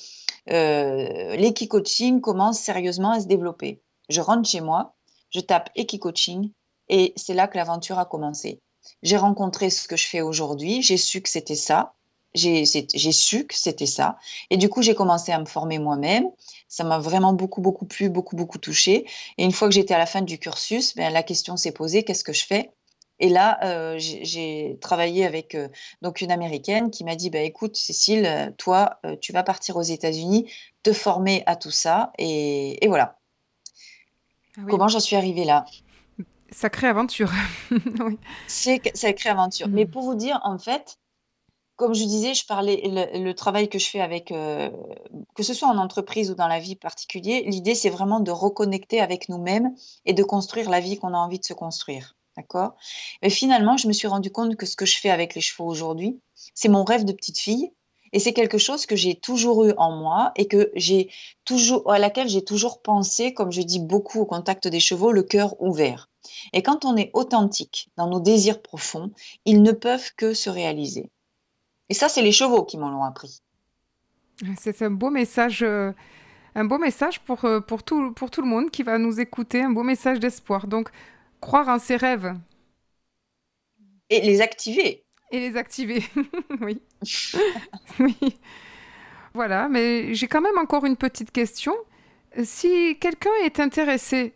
euh, 0.50 2.20
commence 2.20 2.60
sérieusement 2.60 3.12
à 3.12 3.20
se 3.20 3.26
développer. 3.26 3.82
Je 4.08 4.20
rentre 4.20 4.48
chez 4.48 4.60
moi, 4.60 4.94
je 5.30 5.40
tape 5.40 5.70
Coaching 6.00 6.52
et 6.88 7.12
c'est 7.16 7.34
là 7.34 7.48
que 7.48 7.56
l'aventure 7.56 7.98
a 7.98 8.04
commencé. 8.04 8.60
J'ai 9.02 9.16
rencontré 9.16 9.70
ce 9.70 9.88
que 9.88 9.96
je 9.96 10.06
fais 10.06 10.20
aujourd'hui, 10.20 10.82
j'ai 10.82 10.96
su 10.96 11.20
que 11.20 11.28
c'était 11.28 11.56
ça, 11.56 11.94
j'ai 12.34 12.64
su 12.64 13.46
que 13.46 13.54
c'était 13.54 13.86
ça. 13.86 14.18
Et 14.50 14.56
du 14.56 14.68
coup, 14.68 14.82
j'ai 14.82 14.94
commencé 14.94 15.32
à 15.32 15.38
me 15.38 15.46
former 15.46 15.78
moi-même. 15.78 16.30
Ça 16.68 16.84
m'a 16.84 16.98
vraiment 16.98 17.32
beaucoup, 17.32 17.60
beaucoup 17.60 17.86
plu, 17.86 18.10
beaucoup, 18.10 18.36
beaucoup 18.36 18.58
touché. 18.58 19.06
Et 19.38 19.44
une 19.44 19.52
fois 19.52 19.68
que 19.68 19.74
j'étais 19.74 19.94
à 19.94 19.98
la 19.98 20.06
fin 20.06 20.22
du 20.22 20.38
cursus, 20.38 20.94
ben, 20.96 21.12
la 21.12 21.22
question 21.22 21.56
s'est 21.56 21.72
posée, 21.72 22.02
qu'est-ce 22.04 22.24
que 22.24 22.32
je 22.32 22.44
fais? 22.44 22.72
Et 23.18 23.30
là, 23.30 23.58
euh, 23.64 23.94
j'ai 23.98 24.76
travaillé 24.80 25.24
avec 25.24 25.54
euh, 25.54 25.68
donc 26.02 26.20
une 26.20 26.30
américaine 26.30 26.90
qui 26.90 27.02
m'a 27.02 27.16
dit 27.16 27.30
bah, 27.30 27.40
écoute, 27.40 27.76
Cécile, 27.76 28.26
euh, 28.26 28.50
toi, 28.58 29.00
tu 29.20 29.32
vas 29.32 29.42
partir 29.42 29.76
aux 29.76 29.82
États-Unis, 29.82 30.50
te 30.82 30.92
former 30.92 31.42
à 31.46 31.56
tout 31.56 31.70
ça. 31.70 32.12
Et, 32.18 32.78
voilà. 32.86 33.18
Ah 34.58 34.62
Comment 34.68 34.88
j'en 34.88 35.00
suis 35.00 35.16
arrivée 35.16 35.44
là? 35.44 35.64
Sacrée 36.50 36.86
aventure. 36.86 37.32
oui. 37.70 38.18
C'est 38.46 38.96
sacrée 38.96 39.30
aventure. 39.30 39.68
Mais 39.68 39.84
mm. 39.84 39.90
pour 39.90 40.02
vous 40.02 40.14
dire, 40.14 40.40
en 40.44 40.58
fait, 40.58 40.98
comme 41.76 41.94
je 41.94 42.04
disais, 42.04 42.34
je 42.34 42.46
parlais 42.46 42.80
le, 42.84 43.32
travail 43.32 43.68
que 43.68 43.78
je 43.78 43.88
fais 43.88 44.00
avec, 44.00 44.32
euh, 44.32 44.70
que 45.34 45.42
ce 45.42 45.54
soit 45.54 45.68
en 45.68 45.76
entreprise 45.76 46.30
ou 46.30 46.34
dans 46.34 46.48
la 46.48 46.58
vie 46.58 46.76
particulière, 46.76 47.42
l'idée 47.44 47.74
c'est 47.74 47.90
vraiment 47.90 48.20
de 48.20 48.30
reconnecter 48.30 49.00
avec 49.00 49.28
nous-mêmes 49.28 49.74
et 50.06 50.14
de 50.14 50.22
construire 50.22 50.70
la 50.70 50.80
vie 50.80 50.98
qu'on 50.98 51.12
a 51.12 51.18
envie 51.18 51.38
de 51.38 51.44
se 51.44 51.52
construire. 51.52 52.16
D'accord? 52.36 52.74
Mais 53.22 53.30
finalement, 53.30 53.76
je 53.76 53.88
me 53.88 53.92
suis 53.92 54.08
rendu 54.08 54.30
compte 54.30 54.56
que 54.56 54.66
ce 54.66 54.76
que 54.76 54.86
je 54.86 54.98
fais 54.98 55.10
avec 55.10 55.34
les 55.34 55.40
chevaux 55.40 55.66
aujourd'hui, 55.66 56.20
c'est 56.54 56.68
mon 56.68 56.84
rêve 56.84 57.04
de 57.04 57.12
petite 57.12 57.38
fille 57.38 57.72
et 58.12 58.18
c'est 58.18 58.32
quelque 58.32 58.58
chose 58.58 58.86
que 58.86 58.96
j'ai 58.96 59.14
toujours 59.14 59.64
eu 59.64 59.72
en 59.78 59.92
moi 59.92 60.32
et 60.36 60.46
que 60.46 60.70
j'ai 60.74 61.10
toujours, 61.44 61.90
à 61.90 61.98
laquelle 61.98 62.28
j'ai 62.28 62.44
toujours 62.44 62.82
pensé, 62.82 63.34
comme 63.34 63.52
je 63.52 63.62
dis 63.62 63.80
beaucoup 63.80 64.20
au 64.20 64.26
contact 64.26 64.68
des 64.68 64.80
chevaux, 64.80 65.12
le 65.12 65.22
cœur 65.22 65.60
ouvert. 65.60 66.08
Et 66.52 66.62
quand 66.62 66.84
on 66.84 66.96
est 66.96 67.10
authentique 67.14 67.90
dans 67.96 68.08
nos 68.08 68.20
désirs 68.20 68.62
profonds, 68.62 69.12
ils 69.44 69.62
ne 69.62 69.72
peuvent 69.72 70.12
que 70.16 70.34
se 70.34 70.50
réaliser. 70.50 71.10
Et 71.88 71.94
ça, 71.94 72.08
c'est 72.08 72.22
les 72.22 72.32
chevaux 72.32 72.64
qui 72.64 72.78
m'en 72.78 72.88
ont 73.00 73.04
appris. 73.04 73.40
C'est 74.58 74.82
un 74.82 74.90
beau 74.90 75.10
message, 75.10 75.62
euh, 75.62 75.92
un 76.54 76.64
beau 76.64 76.78
message 76.78 77.20
pour, 77.20 77.44
euh, 77.44 77.60
pour, 77.60 77.82
tout, 77.82 78.12
pour 78.12 78.30
tout 78.30 78.42
le 78.42 78.48
monde 78.48 78.70
qui 78.70 78.82
va 78.82 78.98
nous 78.98 79.20
écouter, 79.20 79.62
un 79.62 79.70
beau 79.70 79.82
message 79.82 80.20
d'espoir. 80.20 80.66
Donc, 80.66 80.90
croire 81.40 81.68
en 81.68 81.78
ses 81.78 81.96
rêves. 81.96 82.34
Et 84.10 84.20
les 84.20 84.40
activer. 84.40 85.04
Et 85.32 85.40
les 85.40 85.56
activer, 85.56 86.04
oui. 86.60 86.80
oui. 87.98 88.16
Voilà, 89.34 89.68
mais 89.68 90.14
j'ai 90.14 90.28
quand 90.28 90.40
même 90.40 90.58
encore 90.58 90.86
une 90.86 90.96
petite 90.96 91.30
question. 91.30 91.74
Si 92.42 92.98
quelqu'un 92.98 93.34
est 93.44 93.60
intéressé 93.60 94.35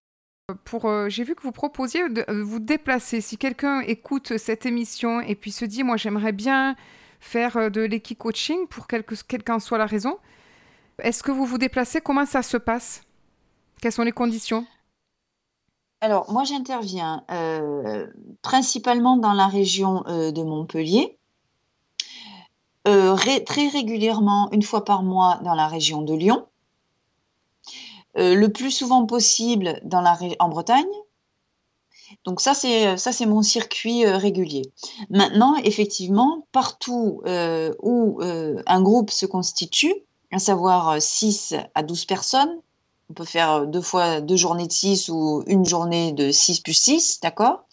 euh, 0.85 1.09
j'ai 1.09 1.25
vu 1.25 1.35
que 1.35 1.43
vous 1.43 1.53
proposiez 1.53 2.09
de 2.09 2.25
euh, 2.29 2.45
vous 2.45 2.61
déplacer. 2.61 3.21
Si 3.21 3.37
quelqu'un 3.37 3.81
écoute 3.81 4.37
cette 4.39 4.67
émission 4.67 5.21
et 5.21 5.35
puis 5.35 5.53
se 5.53 5.65
dit, 5.65 5.83
moi 5.83 5.97
j'aimerais 5.97 6.33
bien 6.33 6.77
faire 7.21 7.57
euh, 7.57 7.71
de 7.71 7.81
l'équi-coaching 7.81 8.67
pour 8.69 8.87
quelle 8.87 9.05
qu'en 9.45 9.59
soit 9.59 9.79
la 9.79 9.87
raison, 9.87 10.19
est-ce 11.03 11.23
que 11.23 11.31
vous 11.31 11.45
vous 11.45 11.59
déplacez? 11.59 12.01
Comment 12.01 12.27
ça 12.27 12.43
se 12.43 12.57
passe? 12.57 13.03
Quelles 13.81 13.93
sont 13.93 14.03
les 14.03 14.13
conditions? 14.13 14.67
Alors, 16.03 16.31
moi 16.33 16.45
j'interviens 16.45 17.25
principalement 18.43 19.17
dans 19.19 19.35
la 19.35 19.49
région 19.49 20.03
de 20.07 20.43
Montpellier, 20.43 21.19
très 22.85 23.69
régulièrement, 23.69 24.51
une 24.53 24.63
fois 24.63 24.85
par 24.85 25.03
mois, 25.03 25.41
dans 25.45 25.55
la 25.55 25.69
région 25.69 26.03
de 26.03 26.15
Lyon 26.15 26.47
euh, 28.19 28.35
le 28.35 28.49
plus 28.51 28.71
souvent 28.73 29.07
possible 29.07 29.81
dans 29.85 30.01
la, 30.01 30.19
en 30.41 30.49
Bretagne. 30.49 30.85
Donc 32.25 32.41
ça, 32.41 32.55
c'est 32.55 32.97
ça, 32.97 33.13
c'est 33.13 33.27
mon 33.27 33.43
circuit 33.43 34.05
euh, 34.05 34.17
régulier. 34.17 34.63
Maintenant, 35.11 35.55
effectivement, 35.63 36.47
partout 36.51 37.23
euh, 37.27 37.73
où 37.83 38.21
un 38.21 38.83
groupe 38.83 39.11
se 39.11 39.27
constitue, 39.27 39.95
à 40.33 40.39
savoir 40.39 41.01
6 41.01 41.55
à 41.75 41.83
12 41.83 42.05
personnes, 42.07 42.61
on 43.11 43.15
peut 43.15 43.25
faire 43.25 43.67
deux 43.67 43.81
fois 43.81 44.21
deux 44.21 44.37
journées 44.37 44.67
de 44.67 44.73
6 44.73 45.09
ou 45.09 45.43
une 45.47 45.65
journée 45.65 46.13
de 46.13 46.31
6 46.31 46.61
plus 46.61 46.75
6, 46.75 47.21
d'accord? 47.21 47.65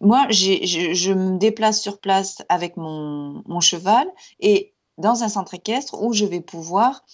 Moi, 0.00 0.26
je, 0.30 0.92
je, 0.92 1.12
me 1.12 1.38
déplace 1.38 1.80
sur 1.80 1.98
place 1.98 2.42
avec 2.48 2.76
mon, 2.76 3.42
mon, 3.46 3.60
cheval 3.60 4.06
et 4.38 4.74
dans 4.98 5.24
un 5.24 5.28
centre 5.28 5.54
équestre 5.54 6.00
où 6.00 6.12
je 6.12 6.24
vais 6.24 6.40
pouvoir 6.40 7.04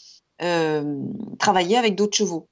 travailler 1.39 1.77
avec 1.79 1.95
d'autres 1.95 2.17
chevaux. 2.17 2.49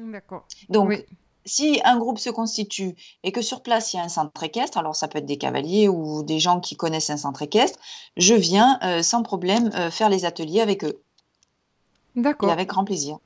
D'accord. 0.00 0.46
Donc, 0.68 1.04
si 1.44 1.80
un 1.84 1.98
groupe 1.98 2.18
se 2.18 2.30
constitue 2.30 2.94
et 3.24 3.32
que 3.32 3.42
sur 3.42 3.62
place 3.62 3.92
il 3.92 3.96
y 3.96 4.00
a 4.00 4.04
un 4.04 4.08
centre 4.08 4.42
équestre, 4.42 4.78
alors 4.78 4.96
ça 4.96 5.08
peut 5.08 5.18
être 5.18 5.26
des 5.26 5.38
cavaliers 5.38 5.88
ou 5.88 6.22
des 6.22 6.38
gens 6.38 6.60
qui 6.60 6.76
connaissent 6.76 7.10
un 7.10 7.16
centre 7.16 7.42
équestre, 7.42 7.78
je 8.16 8.34
viens 8.34 8.78
euh, 8.82 9.02
sans 9.02 9.22
problème 9.22 9.70
euh, 9.74 9.90
faire 9.90 10.08
les 10.08 10.24
ateliers 10.24 10.60
avec 10.60 10.84
eux. 10.84 11.00
D'accord. 12.16 12.48
Et 12.48 12.52
avec 12.52 12.68
grand 12.68 12.84
plaisir. 12.84 13.18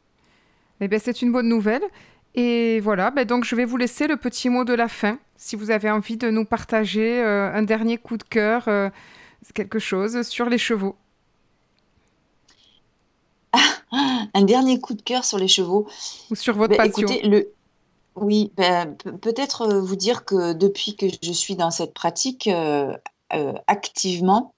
Eh 0.80 0.88
bien, 0.88 0.98
c'est 0.98 1.22
une 1.22 1.32
bonne 1.32 1.48
nouvelle. 1.48 1.82
Et 2.34 2.80
voilà, 2.80 3.10
ben 3.10 3.24
donc 3.24 3.44
je 3.44 3.56
vais 3.56 3.64
vous 3.64 3.78
laisser 3.78 4.06
le 4.06 4.16
petit 4.16 4.50
mot 4.50 4.64
de 4.64 4.74
la 4.74 4.88
fin. 4.88 5.18
Si 5.36 5.56
vous 5.56 5.70
avez 5.70 5.90
envie 5.90 6.18
de 6.18 6.30
nous 6.30 6.44
partager 6.44 7.22
euh, 7.22 7.52
un 7.52 7.62
dernier 7.62 7.96
coup 7.96 8.18
de 8.18 8.22
cœur, 8.22 8.68
quelque 9.54 9.78
chose 9.78 10.22
sur 10.22 10.48
les 10.48 10.58
chevaux. 10.58 10.96
Un 14.34 14.42
dernier 14.42 14.80
coup 14.80 14.94
de 14.94 15.02
cœur 15.02 15.24
sur 15.24 15.38
les 15.38 15.48
chevaux. 15.48 15.86
Ou 16.30 16.34
sur 16.34 16.54
votre 16.54 16.76
ben, 16.76 16.90
passion. 16.90 17.08
Écoutez, 17.08 17.28
le... 17.28 17.52
Oui, 18.16 18.50
ben, 18.56 18.96
peut-être 19.20 19.62
euh, 19.62 19.80
vous 19.80 19.96
dire 19.96 20.24
que 20.24 20.54
depuis 20.54 20.96
que 20.96 21.06
je 21.22 21.32
suis 21.32 21.54
dans 21.54 21.70
cette 21.70 21.92
pratique 21.92 22.46
euh, 22.46 22.96
euh, 23.34 23.52
activement, 23.66 24.54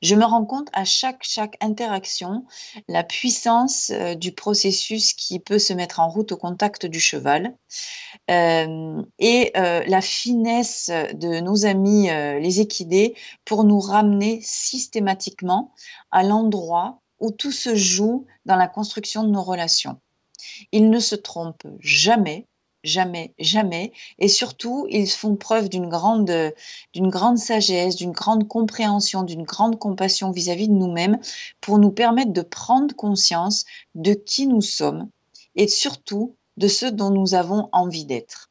je 0.00 0.14
me 0.14 0.24
rends 0.24 0.44
compte 0.44 0.68
à 0.72 0.84
chaque, 0.84 1.22
chaque 1.22 1.56
interaction 1.60 2.44
la 2.88 3.04
puissance 3.04 3.92
du 4.16 4.32
processus 4.32 5.12
qui 5.12 5.38
peut 5.38 5.60
se 5.60 5.72
mettre 5.72 6.00
en 6.00 6.08
route 6.08 6.32
au 6.32 6.36
contact 6.36 6.84
du 6.86 6.98
cheval 6.98 7.54
et 8.28 9.52
la 9.54 10.00
finesse 10.00 10.90
de 10.90 11.38
nos 11.40 11.64
amis 11.64 12.08
les 12.08 12.60
équidés 12.60 13.14
pour 13.44 13.62
nous 13.62 13.78
ramener 13.78 14.40
systématiquement 14.42 15.72
à 16.10 16.24
l'endroit 16.24 17.00
où 17.20 17.30
tout 17.30 17.52
se 17.52 17.74
joue 17.74 18.26
dans 18.46 18.56
la 18.56 18.68
construction 18.68 19.24
de 19.24 19.30
nos 19.30 19.42
relations. 19.42 19.98
Ils 20.72 20.90
ne 20.90 21.00
se 21.00 21.14
trompent 21.14 21.66
jamais, 21.80 22.46
jamais, 22.84 23.34
jamais, 23.38 23.92
et 24.18 24.28
surtout, 24.28 24.86
ils 24.90 25.08
font 25.08 25.36
preuve 25.36 25.68
d'une 25.68 25.88
grande, 25.88 26.54
grande 26.96 27.38
sagesse, 27.38 27.96
d'une 27.96 28.12
grande 28.12 28.46
compréhension, 28.46 29.22
d'une 29.22 29.42
grande 29.42 29.78
compassion 29.78 30.30
vis-à-vis 30.30 30.68
de 30.68 30.74
nous-mêmes 30.74 31.18
pour 31.60 31.78
nous 31.78 31.90
permettre 31.90 32.32
de 32.32 32.42
prendre 32.42 32.94
conscience 32.94 33.64
de 33.94 34.14
qui 34.14 34.46
nous 34.46 34.62
sommes 34.62 35.08
et 35.56 35.68
surtout 35.68 36.36
de 36.56 36.68
ce 36.68 36.86
dont 36.86 37.10
nous 37.10 37.34
avons 37.34 37.68
envie 37.72 38.04
d'être. 38.04 38.50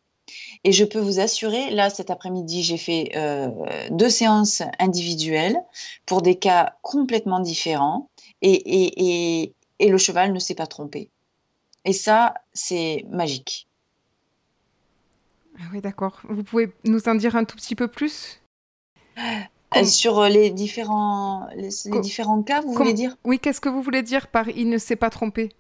Et 0.64 0.72
je 0.72 0.84
peux 0.84 1.00
vous 1.00 1.20
assurer, 1.20 1.70
là 1.70 1.90
cet 1.90 2.10
après-midi, 2.10 2.64
j'ai 2.64 2.78
fait 2.78 3.12
euh, 3.16 3.50
deux 3.92 4.10
séances 4.10 4.62
individuelles 4.80 5.58
pour 6.06 6.22
des 6.22 6.36
cas 6.36 6.76
complètement 6.82 7.40
différents 7.40 8.10
et, 8.42 9.54
le 9.80 9.98
cheval 9.98 10.34
ne 10.34 10.40
s'est 10.40 10.56
pas 10.56 10.68
trompé. 10.68 11.10
Et 11.86 11.94
ça, 11.94 12.34
c'est 12.54 13.06
magique. 13.10 13.68
Ah 15.60 15.64
oui, 15.74 15.82
d'accord. 15.82 16.22
Vous 16.30 16.44
pouvez 16.44 16.72
nous 16.84 17.08
en 17.08 17.16
dire 17.16 17.36
un 17.36 17.44
tout 17.44 17.56
petit 17.56 17.76
peu 17.76 17.88
plus? 17.88 18.42
Euh, 19.76 19.84
Sur 19.84 20.24
les 20.24 20.50
différents, 20.52 21.48
les, 21.56 21.70
différents 22.02 22.44
cas, 22.44 22.62
vous 22.62 22.74
voulez 22.74 22.94
dire? 22.94 23.18
Oui, 23.24 23.40
qu'est-ce 23.40 23.62
que 23.62 23.70
vous 23.70 23.82
voulez 23.82 24.04
dire 24.04 24.28
par 24.28 24.50
il 24.50 24.70
ne 24.70 24.78
s'est 24.78 24.96
pas 24.96 25.10
trompé 25.10 25.52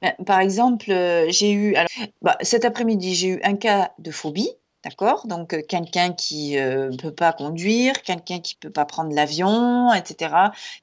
ben, 0.00 0.14
Par 0.26 0.40
exemple, 0.40 0.90
euh, 0.90 1.26
j'ai 1.28 1.52
eu, 1.52 1.74
alors, 1.74 1.88
bah, 2.22 2.36
cet 2.40 2.64
après-midi, 2.64 3.14
j'ai 3.14 3.28
eu 3.28 3.40
un 3.42 3.56
cas 3.56 3.92
de 3.98 4.10
phobie. 4.10 4.50
D'accord 4.88 5.26
Donc, 5.26 5.52
euh, 5.52 5.60
quelqu'un 5.60 6.14
qui 6.14 6.56
ne 6.56 6.96
peut 6.96 7.14
pas 7.14 7.34
conduire, 7.34 8.00
quelqu'un 8.02 8.40
qui 8.40 8.56
ne 8.56 8.68
peut 8.68 8.72
pas 8.72 8.86
prendre 8.86 9.14
l'avion, 9.14 9.92
etc., 9.92 10.34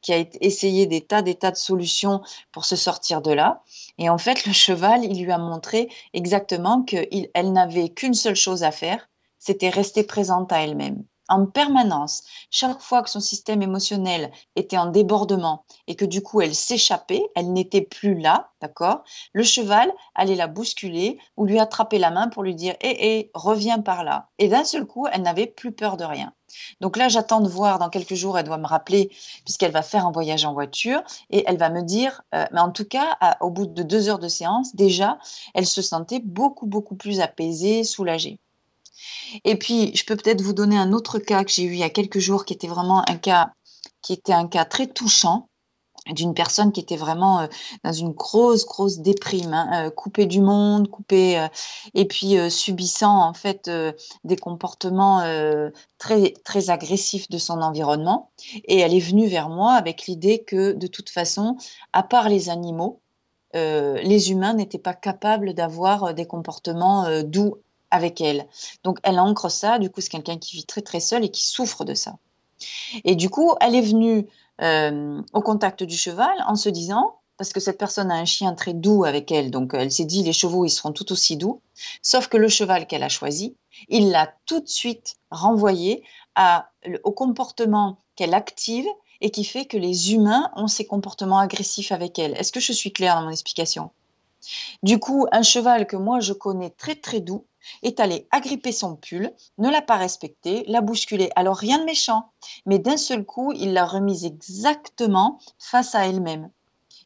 qui 0.01 0.13
a 0.13 0.23
essayé 0.41 0.85
des 0.85 1.01
tas, 1.01 1.23
des 1.23 1.33
tas 1.33 1.49
de 1.49 1.55
solutions 1.57 2.21
pour 2.51 2.65
se 2.65 2.75
sortir 2.75 3.23
de 3.23 3.31
là. 3.31 3.63
Et 3.97 4.07
en 4.09 4.19
fait, 4.19 4.45
le 4.45 4.53
cheval, 4.53 5.03
il 5.03 5.23
lui 5.23 5.31
a 5.31 5.39
montré 5.39 5.89
exactement 6.13 6.83
qu'elle 6.83 7.51
n'avait 7.51 7.89
qu'une 7.89 8.13
seule 8.13 8.35
chose 8.35 8.63
à 8.63 8.71
faire, 8.71 9.09
c'était 9.39 9.69
rester 9.69 10.03
présente 10.03 10.51
à 10.51 10.61
elle-même 10.61 11.03
en 11.29 11.45
permanence, 11.45 12.23
chaque 12.51 12.79
fois 12.81 13.01
que 13.01 13.09
son 13.09 13.19
système 13.19 13.61
émotionnel 13.61 14.31
était 14.55 14.77
en 14.77 14.87
débordement 14.87 15.65
et 15.87 15.95
que 15.95 16.05
du 16.05 16.21
coup 16.21 16.41
elle 16.41 16.55
s'échappait, 16.55 17.23
elle 17.35 17.51
n'était 17.53 17.81
plus 17.81 18.15
là, 18.19 18.51
d'accord 18.61 19.03
Le 19.33 19.43
cheval 19.43 19.91
allait 20.13 20.35
la 20.35 20.47
bousculer 20.47 21.17
ou 21.37 21.45
lui 21.45 21.59
attraper 21.59 21.97
la 21.97 22.11
main 22.11 22.27
pour 22.27 22.43
lui 22.43 22.55
dire 22.55 22.75
Hé, 22.81 23.17
hé, 23.17 23.31
reviens 23.33 23.79
par 23.79 24.03
là. 24.03 24.29
Et 24.37 24.47
d'un 24.47 24.63
seul 24.63 24.85
coup, 24.85 25.07
elle 25.11 25.21
n'avait 25.21 25.47
plus 25.47 25.71
peur 25.71 25.97
de 25.97 26.03
rien. 26.03 26.33
Donc 26.81 26.97
là, 26.97 27.09
j'attends 27.09 27.41
de 27.41 27.49
voir 27.49 27.79
dans 27.79 27.89
quelques 27.89 28.13
jours, 28.13 28.37
elle 28.37 28.45
doit 28.45 28.57
me 28.57 28.67
rappeler, 28.67 29.09
puisqu'elle 29.43 29.71
va 29.71 29.81
faire 29.81 30.05
un 30.05 30.11
voyage 30.11 30.45
en 30.45 30.53
voiture, 30.53 31.01
et 31.29 31.43
elle 31.47 31.57
va 31.57 31.69
me 31.69 31.81
dire, 31.81 32.21
euh, 32.33 32.45
mais 32.51 32.59
en 32.59 32.71
tout 32.71 32.85
cas, 32.85 33.17
au 33.41 33.49
bout 33.49 33.65
de 33.65 33.83
deux 33.83 34.09
heures 34.09 34.19
de 34.19 34.27
séance, 34.27 34.75
déjà, 34.75 35.17
elle 35.53 35.65
se 35.65 35.81
sentait 35.81 36.19
beaucoup, 36.19 36.67
beaucoup 36.67 36.95
plus 36.95 37.19
apaisée, 37.19 37.83
soulagée. 37.83 38.39
Et 39.43 39.55
puis, 39.55 39.95
je 39.95 40.03
peux 40.05 40.15
peut-être 40.15 40.41
vous 40.41 40.53
donner 40.53 40.77
un 40.77 40.93
autre 40.93 41.19
cas 41.19 41.43
que 41.43 41.51
j'ai 41.51 41.63
eu 41.63 41.73
il 41.73 41.79
y 41.79 41.83
a 41.83 41.89
quelques 41.89 42.19
jours, 42.19 42.45
qui 42.45 42.53
était 42.53 42.67
vraiment 42.67 43.07
un 43.09 43.17
cas, 43.17 43.51
qui 44.01 44.13
était 44.13 44.33
un 44.33 44.47
cas 44.47 44.65
très 44.65 44.87
touchant 44.87 45.49
d'une 46.13 46.33
personne 46.33 46.71
qui 46.71 46.79
était 46.79 46.97
vraiment 46.97 47.41
euh, 47.41 47.47
dans 47.83 47.91
une 47.91 48.11
grosse 48.11 48.65
grosse 48.65 48.99
déprime, 48.99 49.53
hein, 49.53 49.87
euh, 49.87 49.89
coupée 49.89 50.25
du 50.25 50.41
monde, 50.41 50.89
coupée 50.89 51.39
euh, 51.39 51.47
et 51.93 52.05
puis 52.05 52.35
subissant 52.51 53.23
en 53.23 53.33
fait 53.33 53.69
des 54.23 54.37
comportements 54.37 55.21
très 55.97 56.33
très 56.43 56.69
agressifs 56.69 57.29
de 57.29 57.37
son 57.37 57.61
environnement. 57.61 58.29
Et 58.65 58.79
elle 58.79 58.93
est 58.93 58.99
venue 58.99 59.27
vers 59.27 59.49
moi 59.49 59.73
avec 59.73 60.05
l'idée 60.07 60.43
que 60.43 60.73
de 60.73 60.87
toute 60.87 61.09
façon, 61.09 61.57
à 61.93 62.03
part 62.03 62.29
les 62.29 62.49
animaux, 62.49 63.01
les 63.53 64.31
humains 64.31 64.53
n'étaient 64.53 64.77
pas 64.77 64.93
capables 64.93 65.53
d'avoir 65.53 66.13
des 66.13 66.25
comportements 66.25 67.23
doux 67.23 67.55
avec 67.91 68.21
elle. 68.21 68.47
Donc 68.83 68.99
elle 69.03 69.19
ancre 69.19 69.49
ça, 69.49 69.79
du 69.79 69.89
coup 69.89 70.01
c'est 70.01 70.09
quelqu'un 70.09 70.37
qui 70.37 70.55
vit 70.55 70.65
très 70.65 70.81
très 70.81 70.99
seul 70.99 71.23
et 71.23 71.29
qui 71.29 71.45
souffre 71.45 71.85
de 71.85 71.93
ça. 71.93 72.17
Et 73.03 73.15
du 73.15 73.29
coup, 73.29 73.53
elle 73.61 73.75
est 73.75 73.81
venue 73.81 74.27
euh, 74.61 75.21
au 75.33 75.41
contact 75.41 75.83
du 75.83 75.97
cheval 75.97 76.35
en 76.47 76.55
se 76.55 76.69
disant, 76.69 77.17
parce 77.37 77.51
que 77.51 77.59
cette 77.59 77.77
personne 77.77 78.11
a 78.11 78.15
un 78.15 78.25
chien 78.25 78.53
très 78.53 78.73
doux 78.73 79.03
avec 79.03 79.31
elle, 79.31 79.51
donc 79.51 79.73
elle 79.73 79.91
s'est 79.91 80.05
dit 80.05 80.23
les 80.23 80.31
chevaux 80.31 80.63
ils 80.63 80.69
seront 80.69 80.93
tout 80.93 81.11
aussi 81.11 81.35
doux, 81.35 81.61
sauf 82.01 82.27
que 82.27 82.37
le 82.37 82.47
cheval 82.47 82.87
qu'elle 82.87 83.03
a 83.03 83.09
choisi, 83.09 83.57
il 83.89 84.09
l'a 84.09 84.33
tout 84.45 84.61
de 84.61 84.67
suite 84.67 85.17
renvoyé 85.31 86.03
au 87.03 87.11
comportement 87.11 87.97
qu'elle 88.15 88.33
active 88.33 88.85
et 89.21 89.31
qui 89.31 89.43
fait 89.43 89.65
que 89.65 89.77
les 89.77 90.13
humains 90.13 90.49
ont 90.55 90.67
ces 90.67 90.85
comportements 90.85 91.39
agressifs 91.39 91.91
avec 91.91 92.19
elle. 92.19 92.33
Est-ce 92.37 92.51
que 92.51 92.59
je 92.59 92.73
suis 92.73 92.93
claire 92.93 93.15
dans 93.15 93.23
mon 93.23 93.31
explication? 93.31 93.91
Du 94.83 94.99
coup, 94.99 95.27
un 95.31 95.43
cheval 95.43 95.87
que 95.87 95.95
moi 95.95 96.19
je 96.19 96.33
connais 96.33 96.69
très 96.69 96.95
très 96.95 97.19
doux, 97.19 97.45
est 97.83 97.99
allé 97.99 98.27
agripper 98.31 98.71
son 98.71 98.95
pull, 98.95 99.33
ne 99.57 99.69
l'a 99.69 99.81
pas 99.81 99.97
respecté, 99.97 100.63
l'a 100.67 100.81
bousculé. 100.81 101.29
Alors 101.35 101.57
rien 101.57 101.79
de 101.79 101.85
méchant, 101.85 102.29
mais 102.65 102.79
d'un 102.79 102.97
seul 102.97 103.25
coup, 103.25 103.51
il 103.53 103.73
l'a 103.73 103.85
remise 103.85 104.25
exactement 104.25 105.39
face 105.59 105.95
à 105.95 106.07
elle-même. 106.07 106.49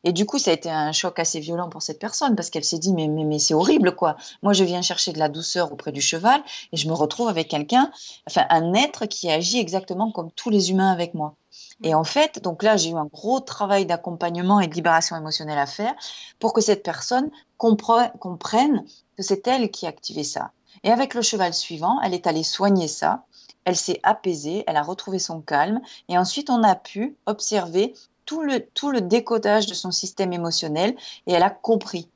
Et 0.05 0.13
du 0.13 0.25
coup, 0.25 0.39
ça 0.39 0.51
a 0.51 0.53
été 0.53 0.69
un 0.69 0.93
choc 0.93 1.19
assez 1.19 1.41
violent 1.41 1.67
pour 1.67 1.81
cette 1.81 1.99
personne 1.99 2.35
parce 2.35 2.49
qu'elle 2.49 2.63
s'est 2.63 2.79
dit 2.79 2.93
mais, 2.93 3.09
mais, 3.09 3.25
mais 3.25 3.39
c'est 3.39 3.53
horrible 3.53 3.95
quoi. 3.95 4.15
Moi, 4.43 4.53
je 4.53 4.63
viens 4.63 4.81
chercher 4.81 5.11
de 5.11 5.19
la 5.19 5.27
douceur 5.27 5.73
auprès 5.73 5.91
du 5.91 6.01
cheval 6.01 6.41
et 6.71 6.77
je 6.77 6.87
me 6.87 6.93
retrouve 6.93 7.27
avec 7.27 7.49
quelqu'un, 7.49 7.91
enfin 8.25 8.45
un 8.49 8.73
être 8.73 9.07
qui 9.07 9.29
agit 9.29 9.59
exactement 9.59 10.11
comme 10.11 10.31
tous 10.31 10.49
les 10.49 10.71
humains 10.71 10.91
avec 10.91 11.13
moi. 11.15 11.35
Et 11.83 11.95
en 11.95 12.03
fait, 12.03 12.41
donc 12.41 12.63
là, 12.63 12.75
j'ai 12.77 12.89
eu 12.89 12.97
un 12.97 13.05
gros 13.05 13.39
travail 13.39 13.85
d'accompagnement 13.85 14.59
et 14.59 14.67
de 14.67 14.73
libération 14.73 15.15
émotionnelle 15.15 15.57
à 15.57 15.65
faire 15.65 15.93
pour 16.39 16.53
que 16.53 16.61
cette 16.61 16.83
personne 16.83 17.29
comprenne 17.57 18.85
que 19.17 19.23
c'est 19.23 19.47
elle 19.47 19.71
qui 19.71 19.85
a 19.85 19.89
activé 19.89 20.23
ça. 20.23 20.51
Et 20.83 20.91
avec 20.91 21.13
le 21.13 21.21
cheval 21.21 21.53
suivant, 21.53 21.99
elle 22.01 22.13
est 22.13 22.27
allée 22.27 22.43
soigner 22.43 22.87
ça, 22.87 23.23
elle 23.65 23.75
s'est 23.75 23.99
apaisée, 24.03 24.63
elle 24.67 24.77
a 24.77 24.81
retrouvé 24.81 25.19
son 25.19 25.41
calme, 25.41 25.81
et 26.07 26.17
ensuite 26.17 26.49
on 26.49 26.63
a 26.63 26.75
pu 26.75 27.15
observer 27.25 27.93
tout 28.25 28.41
le, 28.41 28.65
tout 28.73 28.91
le 28.91 29.01
décodage 29.01 29.65
de 29.65 29.73
son 29.73 29.91
système 29.91 30.33
émotionnel, 30.33 30.95
et 31.27 31.33
elle 31.33 31.43
a 31.43 31.49
compris. 31.49 32.09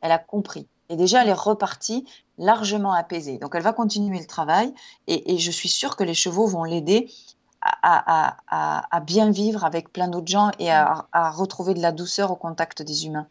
Elle 0.00 0.12
a 0.12 0.18
compris. 0.18 0.66
Et 0.88 0.96
déjà, 0.96 1.22
elle 1.22 1.28
est 1.28 1.32
repartie 1.32 2.06
largement 2.36 2.92
apaisée. 2.92 3.38
Donc, 3.38 3.54
elle 3.54 3.62
va 3.62 3.72
continuer 3.72 4.18
le 4.18 4.26
travail, 4.26 4.74
et, 5.06 5.38
je 5.38 5.50
suis 5.50 5.68
sûre 5.68 5.96
que 5.96 6.04
les 6.04 6.14
chevaux 6.14 6.46
vont 6.46 6.64
l'aider 6.64 7.10
à, 7.64 9.00
bien 9.06 9.30
vivre 9.30 9.64
avec 9.64 9.92
plein 9.92 10.08
d'autres 10.08 10.28
gens 10.28 10.50
et 10.58 10.70
à 10.70 11.30
retrouver 11.30 11.74
de 11.74 11.80
la 11.80 11.92
douceur 11.92 12.30
au 12.30 12.36
contact 12.36 12.82
des 12.82 13.06
humains. 13.06 13.26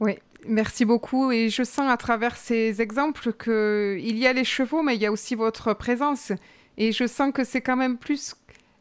Oui, 0.00 0.18
merci 0.46 0.84
beaucoup. 0.84 1.30
Et 1.30 1.50
je 1.50 1.62
sens 1.62 1.90
à 1.90 1.96
travers 1.96 2.36
ces 2.36 2.80
exemples 2.80 3.32
qu'il 3.32 4.18
y 4.18 4.26
a 4.26 4.32
les 4.32 4.44
chevaux, 4.44 4.82
mais 4.82 4.96
il 4.96 5.02
y 5.02 5.06
a 5.06 5.12
aussi 5.12 5.34
votre 5.34 5.74
présence. 5.74 6.32
Et 6.78 6.92
je 6.92 7.06
sens 7.06 7.32
que 7.32 7.44
c'est 7.44 7.60
quand 7.60 7.76
même 7.76 7.98
plus, 7.98 8.34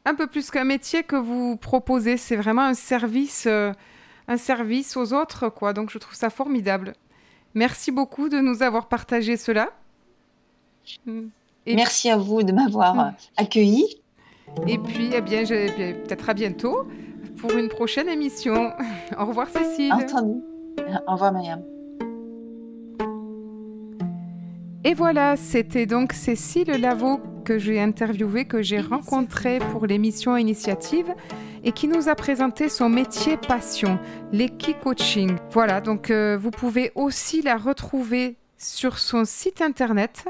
un 0.05 0.15
peu 0.15 0.27
plus 0.27 0.49
qu'un 0.49 0.63
métier 0.63 1.03
que 1.03 1.17
vous 1.17 1.57
proposez. 1.57 2.15
C'est 2.17 2.37
vraiment 2.37 2.63
un 2.63 2.73
service, 2.73 3.45
euh, 3.47 3.73
un 4.29 4.37
service 4.37 4.95
aux 4.95 5.13
autres, 5.13 5.49
quoi. 5.49 5.73
Donc 5.73 5.89
je 5.89 5.97
trouve 5.97 6.15
ça 6.15 6.29
formidable. 6.29 6.93
Merci 7.53 7.91
beaucoup 7.91 8.29
de 8.29 8.39
nous 8.39 8.63
avoir 8.63 8.87
partagé 8.87 9.35
cela. 9.35 9.71
Et 11.69 11.75
Merci 11.75 12.09
à 12.09 12.17
vous 12.17 12.41
de 12.41 12.51
m'avoir 12.51 12.95
hmm. 12.95 13.13
accueilli. 13.37 13.85
Et 14.67 14.79
puis, 14.79 15.11
eh 15.13 15.21
bien, 15.21 15.43
peut-être 15.45 16.27
à 16.27 16.33
bientôt 16.33 16.87
pour 17.37 17.51
une 17.51 17.69
prochaine 17.69 18.09
émission. 18.09 18.71
Au 19.19 19.25
revoir, 19.27 19.47
Cécile. 19.49 19.93
Entendu. 19.93 20.39
Au 21.07 21.11
revoir, 21.11 21.31
Mariam. 21.31 21.61
Et 24.83 24.95
voilà, 24.95 25.35
c'était 25.37 25.85
donc 25.85 26.13
Cécile 26.13 26.71
Lavaux 26.71 27.19
que 27.45 27.59
j'ai 27.59 27.79
interviewée, 27.79 28.45
que 28.45 28.63
j'ai 28.63 28.79
rencontrée 28.79 29.59
pour 29.71 29.85
l'émission 29.85 30.37
Initiative 30.37 31.13
et 31.63 31.71
qui 31.71 31.87
nous 31.87 32.09
a 32.09 32.15
présenté 32.15 32.69
son 32.69 32.89
métier 32.89 33.37
passion, 33.37 33.99
l'équi-coaching. 34.31 35.37
Voilà, 35.51 35.81
donc 35.81 36.09
euh, 36.09 36.35
vous 36.35 36.49
pouvez 36.49 36.91
aussi 36.95 37.43
la 37.43 37.57
retrouver 37.57 38.37
sur 38.57 38.97
son 38.97 39.23
site 39.23 39.61
internet. 39.61 40.25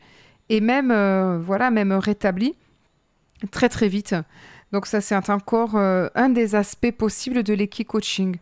et 0.50 0.62
même, 0.62 0.91
euh, 0.91 1.39
voilà, 1.39 1.71
même 1.71 1.91
rétabli 1.91 2.56
très 3.52 3.69
très 3.69 3.88
vite. 3.88 4.15
Donc 4.71 4.88
ça, 4.88 5.02
c'est 5.02 5.15
encore 5.30 5.76
euh, 5.76 6.08
un 6.15 6.30
des 6.30 6.56
aspects 6.56 6.91
possibles 6.91 7.43
de 7.43 7.54
l'équi-coaching. 7.54 8.38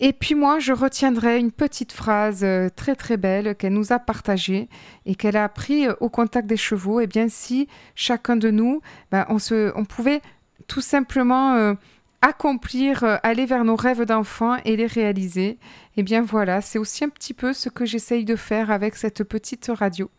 Et 0.00 0.12
puis 0.12 0.34
moi, 0.34 0.58
je 0.58 0.72
retiendrai 0.72 1.38
une 1.38 1.52
petite 1.52 1.92
phrase 1.92 2.42
euh, 2.44 2.68
très 2.74 2.94
très 2.94 3.16
belle 3.16 3.56
qu'elle 3.56 3.72
nous 3.72 3.92
a 3.92 3.98
partagée 3.98 4.68
et 5.06 5.14
qu'elle 5.14 5.36
a 5.36 5.44
appris 5.44 5.86
euh, 5.86 5.94
au 6.00 6.08
contact 6.08 6.46
des 6.46 6.56
chevaux. 6.56 7.00
Et 7.00 7.04
eh 7.04 7.06
bien 7.06 7.28
si 7.28 7.68
chacun 7.94 8.36
de 8.36 8.50
nous, 8.50 8.82
ben, 9.10 9.26
on, 9.28 9.84
pouvait 9.84 10.20
tout 10.66 10.80
simplement 10.80 11.74
accomplir, 12.20 13.18
aller 13.22 13.46
vers 13.46 13.64
nos 13.64 13.76
rêves 13.76 14.04
d'enfant 14.04 14.56
et 14.64 14.76
les 14.76 14.86
réaliser. 14.86 15.48
Et 15.48 15.58
eh 15.98 16.02
bien 16.02 16.22
voilà, 16.22 16.60
c'est 16.60 16.78
aussi 16.78 17.04
un 17.04 17.08
petit 17.08 17.34
peu 17.34 17.52
ce 17.52 17.68
que 17.68 17.84
j'essaye 17.86 18.24
de 18.24 18.36
faire 18.36 18.70
avec 18.70 18.96
cette 18.96 19.24
petite 19.24 19.70
radio. 19.72 20.10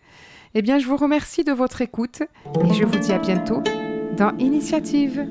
Eh 0.54 0.62
bien, 0.62 0.80
je 0.80 0.88
vous 0.88 0.98
remercie 0.98 1.44
de 1.44 1.52
votre 1.52 1.82
écoute 1.82 2.24
et 2.24 2.74
je 2.74 2.84
vous 2.84 2.98
dis 2.98 3.12
à 3.12 3.20
bientôt 3.20 3.62
dans 4.18 4.36
Initiative. 4.38 5.28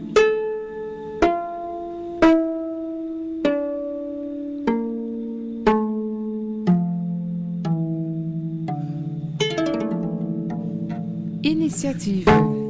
Initiative. 11.67 12.66